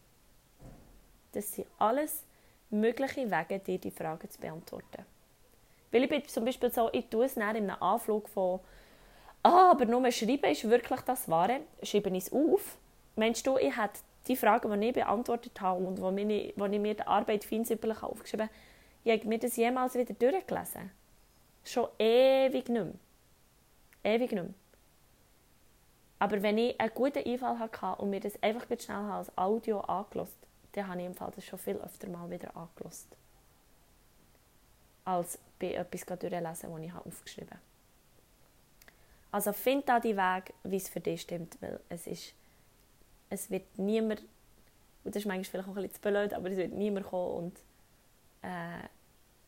Das 1.32 1.52
sind 1.52 1.66
alles 1.76 2.22
mögliche 2.70 3.28
Wege, 3.28 3.58
dir 3.58 3.78
die 3.78 3.90
Fragen 3.90 4.30
zu 4.30 4.40
beantworten. 4.40 5.04
Weil 5.90 6.04
ich 6.04 6.08
bin 6.08 6.28
zum 6.28 6.44
Beispiel 6.44 6.72
so, 6.72 6.88
ich 6.92 7.08
tue 7.08 7.24
es 7.24 7.34
dann 7.34 7.56
in 7.56 7.68
einem 7.68 7.82
Anflug 7.82 8.28
von 8.28 8.60
«Ah, 9.42 9.72
aber 9.72 9.86
nur 9.86 10.08
schreiben 10.12 10.52
ist 10.52 10.70
wirklich 10.70 11.00
das 11.00 11.28
Wahre», 11.28 11.62
schreibe 11.82 12.10
ich 12.10 12.26
es 12.26 12.32
auf. 12.32 12.78
Meinst 13.16 13.44
du, 13.44 13.56
ich 13.58 13.76
hätte 13.76 13.98
die 14.28 14.36
Fragen, 14.36 14.80
die 14.80 14.88
ich 14.88 14.94
beantwortet 14.94 15.60
habe 15.60 15.84
und 15.84 16.00
wo, 16.00 16.10
meine, 16.10 16.52
wo 16.56 16.66
ich 16.66 16.80
mir 16.80 16.94
die 16.94 17.02
Arbeit 17.02 17.44
feinsäuberlich 17.44 18.02
aufgeschrieben 18.02 18.46
habe, 18.46 18.56
ich 19.04 19.12
habe 19.12 19.28
mir 19.28 19.38
das 19.38 19.56
jemals 19.56 19.94
wieder 19.94 20.14
durchgelesen. 20.14 20.90
Schon 21.64 21.88
ewig 21.98 22.68
nicht 22.68 22.84
mehr. 22.84 22.92
Ewig 24.04 24.32
nicht 24.32 24.42
mehr. 24.42 24.54
Aber 26.18 26.42
wenn 26.42 26.58
ich 26.58 26.80
einen 26.80 26.92
guten 26.94 27.24
Einfall 27.24 27.58
hatte 27.58 28.02
und 28.02 28.10
mir 28.10 28.20
das 28.20 28.42
einfach 28.42 28.66
schnell 28.78 28.96
als 28.96 29.36
Audio 29.36 29.80
angelassen 29.80 30.46
dann 30.76 30.88
habe 30.88 31.00
ich 31.00 31.06
im 31.06 31.14
Fall 31.14 31.32
das 31.34 31.44
schon 31.44 31.58
viel 31.58 31.76
öfter 31.76 32.08
mal 32.08 32.30
wieder 32.30 32.54
angelost. 32.54 33.08
Als 35.06 35.38
bei 35.58 35.72
etwas 35.72 36.04
durchlesen, 36.04 36.44
das 36.44 36.62
ich 36.62 36.92
aufgeschrieben 36.92 37.50
habe. 37.50 37.60
Also 39.32 39.52
find 39.52 39.88
da 39.88 40.00
die 40.00 40.16
Weg, 40.16 40.52
wie 40.64 40.76
es 40.76 40.88
für 40.88 41.00
dich 41.00 41.22
stimmt, 41.22 41.56
weil 41.60 41.80
es 41.88 42.06
ist, 42.06 42.34
es 43.30 43.50
wird 43.50 43.78
niemand, 43.78 44.20
und 45.04 45.14
das 45.14 45.22
ist 45.22 45.26
manchmal 45.26 45.44
vielleicht 45.44 45.68
auch 45.68 45.76
ein 45.76 45.82
bisschen 45.82 45.94
zu 45.94 46.00
blöd, 46.00 46.34
aber 46.34 46.50
es 46.50 46.56
wird 46.56 46.72
niemand 46.72 47.06
kommen 47.06 47.34
und 47.34 47.58
äh, 48.42 48.88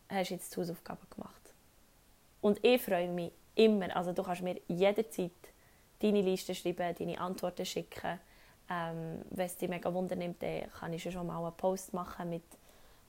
hast 0.09 0.31
jetzt 0.31 0.55
die 0.55 0.61
Hausaufgaben 0.61 1.07
gemacht. 1.11 1.55
Und 2.41 2.65
ich 2.65 2.81
freue 2.83 3.09
mich 3.09 3.33
immer, 3.55 3.95
also 3.97 4.13
du 4.13 4.23
kannst 4.23 4.43
mir 4.43 4.61
jederzeit 4.69 5.33
deine 6.01 6.21
Liste 6.21 6.55
schreiben, 6.55 6.95
deine 6.97 7.21
Antworten 7.21 7.67
schicken, 7.67 8.21
ähm, 8.71 9.23
Wenn 9.31 9.47
es 9.47 9.57
dich 9.57 9.69
mega 9.69 9.93
Wunder 9.93 10.15
nimmt, 10.15 10.43
dann 10.43 10.71
kann 10.79 10.93
ich 10.93 11.03
schon 11.03 11.27
mal 11.27 11.43
einen 11.43 11.57
Post 11.57 11.95
machen 11.95 12.29
mit, 12.29 12.45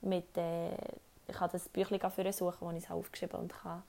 mit 0.00 0.36
äh, 0.36 0.70
ich 1.28 1.36
kann 1.36 1.50
das 1.52 1.68
Büchlein 1.68 2.10
für 2.10 2.32
suchen, 2.32 2.66
das 2.66 2.76
ich 2.76 2.84
es 2.84 2.90
aufgeschrieben 2.90 3.34
habe 3.34 3.42
und 3.42 3.52
kann, 3.52 3.82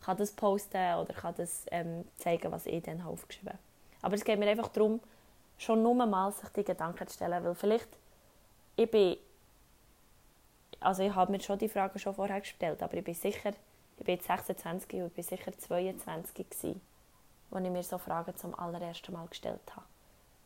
kann 0.00 0.16
das 0.16 0.32
posten 0.32 0.94
oder 0.94 1.12
kann 1.12 1.34
das 1.36 1.66
ähm, 1.70 2.04
zeigen, 2.16 2.50
was 2.52 2.66
ich 2.66 2.82
dann 2.82 3.02
aufgeschrieben 3.02 3.50
habe. 3.50 3.58
Aber 4.02 4.14
es 4.14 4.24
geht 4.24 4.38
mir 4.38 4.48
einfach 4.48 4.68
darum, 4.68 5.00
schon 5.58 5.82
nur 5.82 5.94
mal 5.94 6.32
sich 6.32 6.48
die 6.50 6.64
Gedanken 6.64 7.06
zu 7.06 7.14
stellen, 7.14 7.44
weil 7.44 7.54
vielleicht, 7.54 7.88
ich 8.76 8.90
bin, 8.90 9.16
also 10.80 11.02
ich 11.02 11.14
habe 11.14 11.32
mir 11.32 11.40
schon 11.40 11.58
die 11.58 11.68
Frage 11.68 11.98
schon 11.98 12.14
vorher 12.14 12.40
gestellt, 12.40 12.82
aber 12.82 12.94
ich 12.94 13.04
bin 13.04 13.14
sicher, 13.14 13.52
ich 13.98 14.04
bin 14.04 14.16
jetzt 14.16 14.26
26 14.26 15.00
und 15.00 15.06
ich 15.06 15.12
bin 15.12 15.24
sicher 15.24 15.56
22 15.56 16.48
gewesen, 16.48 16.80
wo 17.50 17.58
ich 17.58 17.70
mir 17.70 17.82
so 17.82 17.98
Fragen 17.98 18.36
zum 18.36 18.54
allerersten 18.58 19.12
Mal 19.12 19.26
gestellt 19.28 19.74
habe. 19.74 19.86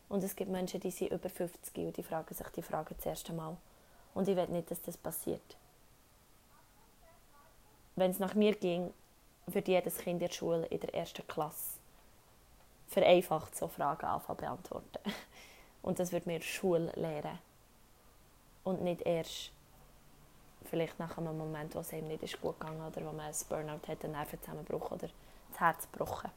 Und 0.07 0.23
es 0.23 0.35
gibt 0.35 0.51
Menschen, 0.51 0.79
die 0.79 0.91
sind 0.91 1.11
über 1.11 1.29
50 1.29 1.85
und 1.85 1.97
die 1.97 2.03
fragen 2.03 2.33
sich 2.33 2.47
die 2.47 2.61
Fragen 2.61 2.95
das 2.97 3.05
erste 3.05 3.33
Mal. 3.33 3.55
Und 4.13 4.27
ich 4.27 4.35
will 4.35 4.47
nicht, 4.47 4.69
dass 4.69 4.81
das 4.81 4.97
passiert. 4.97 5.57
Wenn 7.95 8.11
es 8.11 8.19
nach 8.19 8.33
mir 8.33 8.55
ging, 8.55 8.93
würde 9.45 9.71
jedes 9.71 9.97
Kind 9.97 10.21
in 10.21 10.27
der 10.27 10.33
Schule 10.33 10.65
in 10.65 10.79
der 10.79 10.93
ersten 10.93 11.25
Klasse 11.27 11.80
vereinfacht 12.91 13.55
so 13.55 13.67
Fragen 13.67 14.05
anfangen 14.05 14.37
beantworten. 14.37 14.99
Und 15.81 15.97
das 15.97 16.11
würde 16.11 16.29
mir 16.29 16.41
Schule 16.41 16.91
lehren. 16.95 17.39
Und 18.63 18.83
nicht 18.83 19.01
erst 19.01 19.51
vielleicht 20.65 20.99
nach 20.99 21.17
einem 21.17 21.37
Moment, 21.37 21.73
wo 21.73 21.79
es 21.79 21.91
ihm 21.93 22.07
nicht 22.07 22.39
gut 22.41 22.59
gegangen 22.59 22.85
oder 22.85 23.01
wo 23.01 23.11
man 23.11 23.27
ein 23.27 23.35
Burnout 23.49 23.87
hat, 23.87 24.03
einen 24.03 24.13
Nervenzusammenbruch 24.13 24.91
oder 24.91 25.09
das 25.49 25.59
Herz 25.59 25.87
gebrochen. 25.91 26.29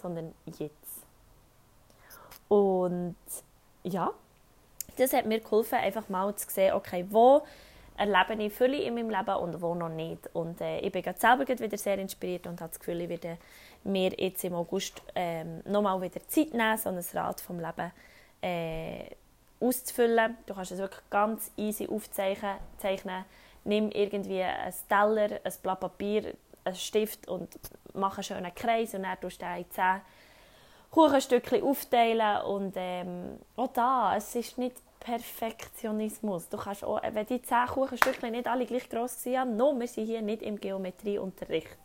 Sondern 0.00 0.34
jetzt. 0.46 1.02
Und 2.48 3.16
ja, 3.82 4.12
das 4.96 5.12
hat 5.12 5.26
mir 5.26 5.40
geholfen, 5.40 5.78
einfach 5.78 6.08
mal 6.08 6.34
zu 6.36 6.48
sehen, 6.48 6.74
okay, 6.74 7.06
wo 7.08 7.42
erlebe 7.96 8.42
ich 8.42 8.52
Fülle 8.52 8.78
in 8.78 8.94
meinem 8.94 9.10
Leben 9.10 9.36
und 9.36 9.60
wo 9.60 9.74
noch 9.74 9.88
nicht. 9.88 10.28
Und 10.32 10.60
äh, 10.60 10.80
ich 10.80 10.92
bin 10.92 11.02
selber 11.16 11.46
wieder 11.46 11.78
sehr 11.78 11.98
inspiriert 11.98 12.46
und 12.46 12.60
habe 12.60 12.70
das 12.70 12.78
Gefühl, 12.78 13.00
ich 13.00 13.08
werde 13.08 13.38
mir 13.84 14.12
jetzt 14.18 14.44
im 14.44 14.54
August 14.54 15.02
ähm, 15.14 15.60
nochmal 15.64 16.00
wieder 16.02 16.26
Zeit 16.28 16.52
nehmen, 16.52 16.78
so 16.78 16.88
ein 16.88 17.04
Rad 17.14 17.40
vom 17.40 17.60
Leben 17.60 17.92
äh, 18.42 19.04
auszufüllen. 19.60 20.36
Du 20.46 20.54
kannst 20.54 20.72
es 20.72 20.78
wirklich 20.78 21.02
ganz 21.10 21.50
easy 21.56 21.88
aufzeichnen. 21.88 23.24
Nimm 23.64 23.90
irgendwie 23.90 24.42
ein 24.42 24.74
Teller, 24.88 25.40
ein 25.42 25.52
Blatt 25.62 25.80
Papier, 25.80 26.34
einen 26.64 26.74
Stift 26.74 27.28
und 27.28 27.48
mach 27.94 28.16
einen 28.16 28.24
schönen 28.24 28.54
Kreis 28.54 28.94
und 28.94 29.04
dann 29.04 29.20
tust 29.20 29.40
du 29.40 29.46
den 29.46 29.58
in 29.58 29.70
10 29.70 30.00
Kuchenstückchen 30.94 31.64
aufteilen 31.64 32.42
und 32.42 32.72
ähm, 32.76 33.40
auch 33.56 33.72
da, 33.72 34.16
es 34.16 34.32
ist 34.36 34.58
nicht 34.58 34.76
Perfektionismus. 35.00 36.48
Du 36.48 36.56
kannst 36.56 36.84
auch, 36.84 37.02
wenn 37.02 37.26
die 37.26 37.42
10 37.42 37.66
Kuchenstückchen 37.66 38.30
nicht 38.30 38.46
alle 38.46 38.64
gleich 38.64 38.88
gross 38.88 39.20
sind, 39.20 39.56
no, 39.56 39.76
wir 39.76 39.88
sind 39.88 40.06
hier 40.06 40.22
nicht 40.22 40.42
im 40.42 40.56
Geometrieunterricht. 40.56 41.78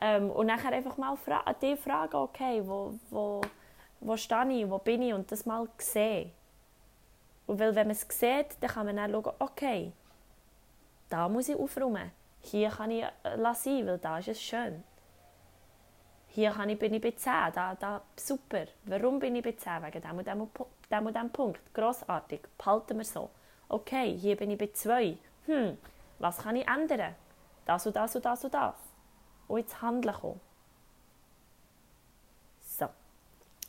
Ähm, 0.00 0.30
und 0.30 0.46
dann 0.46 0.60
einfach 0.60 0.96
mal 0.96 1.16
fra 1.16 1.42
die 1.60 1.76
fragen, 1.76 2.14
okay, 2.14 2.62
wo, 2.64 2.94
wo, 3.10 3.40
wo 3.98 4.16
stehe 4.16 4.52
ich, 4.52 4.70
wo 4.70 4.78
bin 4.78 5.02
ich 5.02 5.12
und 5.12 5.32
das 5.32 5.44
mal 5.44 5.66
sehen. 5.78 6.30
Und 7.48 7.58
weil 7.58 7.74
wenn 7.74 7.88
man 7.88 7.96
es 7.96 8.06
sieht, 8.08 8.56
dann 8.60 8.70
kann 8.70 8.86
man 8.86 8.94
dann 8.94 9.10
schauen, 9.10 9.34
okay, 9.40 9.90
da 11.08 11.28
muss 11.28 11.48
ich 11.48 11.56
aufräumen. 11.56 12.12
Hier 12.40 12.70
kann 12.70 12.92
ich 12.92 13.02
äh, 13.02 13.34
lassen, 13.34 13.84
weil 13.84 13.98
da 13.98 14.20
ist 14.20 14.28
es 14.28 14.40
schön. 14.40 14.84
Hier 16.38 16.52
kann 16.52 16.68
ich, 16.68 16.78
bin 16.78 16.94
ich 16.94 17.00
bei 17.00 17.10
10, 17.10 17.32
da, 17.52 17.74
da, 17.74 18.00
super. 18.14 18.66
Warum 18.84 19.18
bin 19.18 19.34
ich 19.34 19.42
bei 19.42 19.56
10? 19.56 19.82
Wegen 19.82 20.00
dem 20.00 20.18
und 20.18 20.24
dem, 20.24 20.48
dem, 20.88 21.06
und 21.06 21.16
dem 21.16 21.30
Punkt. 21.30 21.74
Grossartig, 21.74 22.42
behalten 22.56 22.96
wir 22.96 23.04
so. 23.04 23.28
Okay, 23.68 24.16
hier 24.16 24.36
bin 24.36 24.52
ich 24.52 24.58
bei 24.58 24.70
2. 24.72 25.18
Hm, 25.46 25.76
was 26.20 26.38
kann 26.38 26.54
ich 26.54 26.68
ändern? 26.68 27.16
Das 27.66 27.88
und 27.88 27.96
das 27.96 28.14
und 28.14 28.24
das 28.24 28.44
und 28.44 28.54
das. 28.54 28.76
Und 29.48 29.58
ins 29.58 29.82
Handeln 29.82 30.14
kommen. 30.14 30.40
So. 32.60 32.86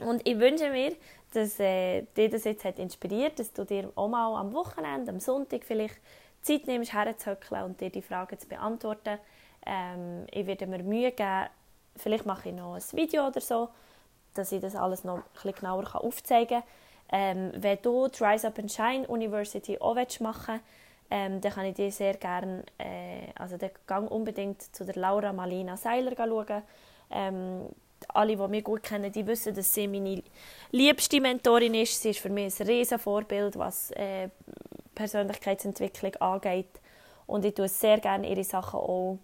Und 0.06 0.22
ich 0.28 0.38
wünsche 0.38 0.70
mir, 0.70 0.96
dass 1.34 1.60
äh, 1.60 2.04
dich 2.16 2.30
das 2.30 2.44
jetzt 2.44 2.66
hat 2.66 2.78
inspiriert, 2.78 3.40
dass 3.40 3.52
du 3.52 3.66
dir 3.66 3.92
auch 3.96 4.08
mal 4.08 4.40
am 4.40 4.54
Wochenende, 4.54 5.12
am 5.12 5.20
Sonntag 5.20 5.64
vielleicht 5.64 5.98
Zeit 6.44 6.68
nimmst, 6.68 6.94
herzuhöckeln 6.94 7.64
und 7.64 7.82
dir 7.82 7.90
die 7.90 8.04
Fragen 8.04 8.38
zu 8.38 8.48
beantworten. 8.48 9.18
Ähm, 9.66 10.28
ich 10.30 10.46
werde 10.46 10.68
mir 10.68 10.84
Mühe 10.84 11.12
geben, 11.12 11.48
vielleicht 12.00 12.26
mache 12.26 12.50
ich 12.50 12.56
noch 12.56 12.76
ein 12.76 12.84
Video 12.94 13.28
oder 13.28 13.42
so, 13.42 13.70
dass 14.34 14.52
ich 14.52 14.62
das 14.62 14.76
alles 14.76 15.04
noch 15.04 15.18
ein 15.18 15.24
bisschen 15.34 15.54
genauer 15.54 15.96
aufzeigen 15.96 16.62
kann. 16.62 16.64
Ähm, 17.12 17.52
wenn 17.56 17.80
du 17.82 18.08
die 18.08 18.24
Rise 18.24 18.48
Up 18.48 18.60
and 18.60 18.72
Shine 18.72 19.08
University 19.08 19.78
auch 19.80 19.96
machen 19.96 20.06
willst, 20.20 20.64
ähm, 21.12 21.42
dann 21.42 21.52
kann 21.52 21.66
ich 21.66 21.76
dir 21.76 21.92
sehr 21.92 22.16
gerne, 22.16 22.64
äh, 22.78 23.32
also 23.36 23.58
dann 23.58 23.72
gang 23.88 24.10
unbedingt 24.12 24.62
zu 24.76 24.86
der 24.86 24.96
Laura 24.96 25.34
Malina 25.34 25.76
Seiler 25.76 26.16
schauen. 26.16 26.62
Ähm, 27.10 27.66
alle, 28.10 28.38
die 28.38 28.48
mich 28.48 28.64
gut 28.64 28.84
kennen, 28.84 29.12
die 29.12 29.26
wissen, 29.26 29.54
dass 29.56 29.74
sie 29.74 29.88
meine 29.88 30.24
liebste 30.72 31.20
Mentorin 31.20 31.74
ist. 31.74 32.02
Sie 32.02 32.12
ist 32.12 32.20
für 32.20 32.30
mich 32.30 32.60
ein 32.60 32.68
riesen 32.68 33.00
Vorbild, 33.00 33.58
was 33.58 33.92
äh, 33.92 34.30
Persönlichkeitsentwicklung 34.96 36.16
angeht. 36.18 36.80
Und 37.26 37.44
ich 37.44 37.56
tue 37.56 37.68
sehr 37.68 38.00
gerne 38.00 38.30
ihre 38.30 38.44
Sachen 38.44 38.80
auch 38.80 39.18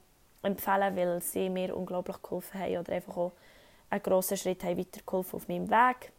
empfehlen, 0.45 0.95
weil 0.95 1.21
sie 1.21 1.49
mir 1.49 1.75
unglaublich 1.75 2.21
geholfen 2.21 2.59
haben 2.59 2.77
oder 2.77 2.93
einfach 2.93 3.17
auch 3.17 3.31
einen 3.89 4.03
grossen 4.03 4.37
Schritt 4.37 4.63
haben 4.63 4.77
weitergeholfen 4.77 5.37
auf 5.37 5.47
meinem 5.47 5.69
Weg. 5.69 6.11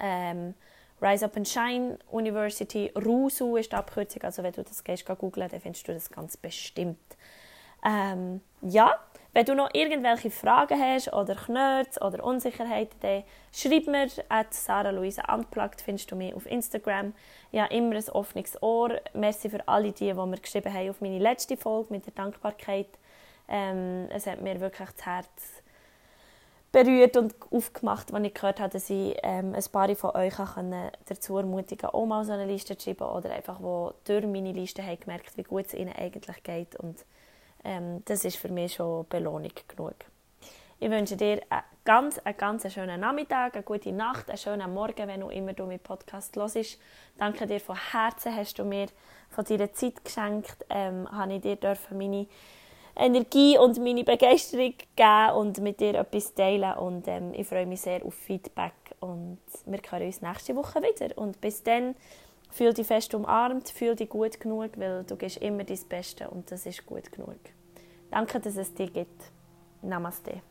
Ähm, 0.00 0.54
Rise 1.00 1.24
Up 1.24 1.36
and 1.36 1.48
Shine 1.48 1.98
University, 2.10 2.92
RUSU 2.96 3.56
ist 3.56 3.72
die 3.72 3.76
Abkürzung, 3.76 4.22
also 4.22 4.42
wenn 4.42 4.52
du 4.52 4.62
das 4.62 4.84
gehst, 4.84 5.04
googeln, 5.04 5.48
dann 5.48 5.60
findest 5.60 5.88
du 5.88 5.92
das 5.92 6.10
ganz 6.10 6.36
bestimmt. 6.36 7.16
Ähm, 7.84 8.40
ja, 8.60 9.00
wenn 9.34 9.46
du 9.46 9.54
noch 9.54 9.70
irgendwelche 9.72 10.30
Fragen 10.30 10.78
hast 10.78 11.12
oder 11.12 11.34
Knöts 11.34 12.00
oder 12.00 12.22
Unsicherheiten, 12.22 13.00
dann 13.00 13.24
schreib 13.50 13.86
mir 13.86 14.06
at 14.28 14.52
Sarah 14.52 14.90
Luisa 14.90 15.34
Unplugged, 15.34 15.80
findest 15.80 16.10
du 16.10 16.16
mich 16.16 16.34
auf 16.34 16.46
Instagram. 16.46 17.14
Ja, 17.50 17.64
immer 17.66 17.96
ein 17.96 18.08
offenes 18.10 18.62
Ohr. 18.62 19.00
Merci 19.14 19.48
für 19.48 19.66
alle 19.66 19.92
die, 19.92 20.12
die 20.12 20.14
mir 20.14 20.38
geschrieben 20.38 20.72
haben 20.72 20.90
auf 20.90 21.00
meine 21.00 21.18
letzte 21.18 21.56
Folge 21.56 21.94
mit 21.94 22.04
der 22.04 22.12
Dankbarkeit. 22.12 22.88
Ähm, 23.52 24.08
es 24.08 24.26
hat 24.26 24.40
mir 24.40 24.60
wirklich 24.60 24.88
das 24.96 25.04
Herz 25.04 25.62
berührt 26.72 27.18
und 27.18 27.34
aufgemacht, 27.50 28.12
als 28.14 28.26
ich 28.26 28.32
gehört 28.32 28.60
habe, 28.60 28.72
dass 28.72 28.88
ich 28.88 29.14
ähm, 29.22 29.54
ein 29.54 29.64
paar 29.70 29.94
von 29.94 30.16
euch 30.16 30.32
dazu 31.06 31.36
ermutigen 31.36 31.90
auch 31.90 32.06
mal 32.06 32.24
so 32.24 32.32
eine 32.32 32.46
Liste 32.46 32.78
zu 32.78 32.84
schreiben 32.84 33.04
oder 33.04 33.30
einfach, 33.30 33.60
wo 33.60 33.92
durch 34.04 34.24
meine 34.24 34.52
Liste 34.52 34.82
haben 34.82 34.98
gemerkt, 34.98 35.36
wie 35.36 35.42
gut 35.42 35.66
es 35.66 35.74
ihnen 35.74 35.92
eigentlich 35.92 36.42
geht 36.42 36.76
und 36.76 37.04
ähm, 37.62 38.02
das 38.06 38.24
ist 38.24 38.36
für 38.36 38.48
mich 38.48 38.72
schon 38.72 39.06
Belohnung 39.08 39.52
genug. 39.68 39.96
Ich 40.80 40.90
wünsche 40.90 41.16
dir 41.16 41.42
einen 41.50 41.62
ganz, 41.84 42.18
einen 42.18 42.36
ganz 42.38 42.72
schönen 42.72 43.00
Nachmittag, 43.00 43.54
eine 43.54 43.62
gute 43.62 43.92
Nacht, 43.92 44.30
einen 44.30 44.38
schönen 44.38 44.72
Morgen, 44.72 45.06
wenn 45.06 45.20
du 45.20 45.28
immer 45.28 45.52
du 45.52 45.66
meinen 45.66 45.78
Podcast 45.78 46.34
hörst. 46.36 46.78
Danke 47.18 47.46
dir 47.46 47.60
von 47.60 47.76
Herzen, 47.76 48.34
hast 48.34 48.58
du 48.58 48.64
mir 48.64 48.86
von 49.28 49.44
deiner 49.44 49.72
Zeit 49.74 50.02
geschenkt, 50.02 50.64
ähm, 50.70 51.06
habe 51.12 51.34
ich 51.34 51.42
dir 51.42 51.58
meine 51.90 52.26
Energie 52.96 53.58
und 53.58 53.78
meine 53.78 54.04
Begeisterung 54.04 54.74
geben 54.96 55.30
und 55.36 55.60
mit 55.60 55.80
dir 55.80 55.94
etwas 55.94 56.34
teilen. 56.34 56.74
Und 56.74 57.08
ähm, 57.08 57.32
ich 57.34 57.46
freue 57.46 57.66
mich 57.66 57.80
sehr 57.80 58.04
auf 58.04 58.14
Feedback. 58.14 58.74
Und 59.00 59.38
wir 59.66 59.80
hören 59.90 60.06
uns 60.06 60.22
nächste 60.22 60.54
Woche 60.54 60.80
wieder. 60.82 61.16
Und 61.16 61.40
bis 61.40 61.62
dann, 61.62 61.94
fühl 62.50 62.72
dich 62.74 62.86
fest 62.86 63.14
umarmt, 63.14 63.70
fühl 63.70 63.96
dich 63.96 64.08
gut 64.08 64.38
genug, 64.38 64.70
weil 64.76 65.04
du 65.04 65.16
gehst 65.16 65.38
immer 65.38 65.64
dein 65.64 65.78
Beste 65.88 66.28
und 66.28 66.50
das 66.50 66.66
ist 66.66 66.84
gut 66.86 67.10
genug. 67.10 67.38
Danke, 68.10 68.38
dass 68.40 68.56
es 68.56 68.74
dich 68.74 68.92
gibt. 68.92 69.22
Namaste. 69.80 70.42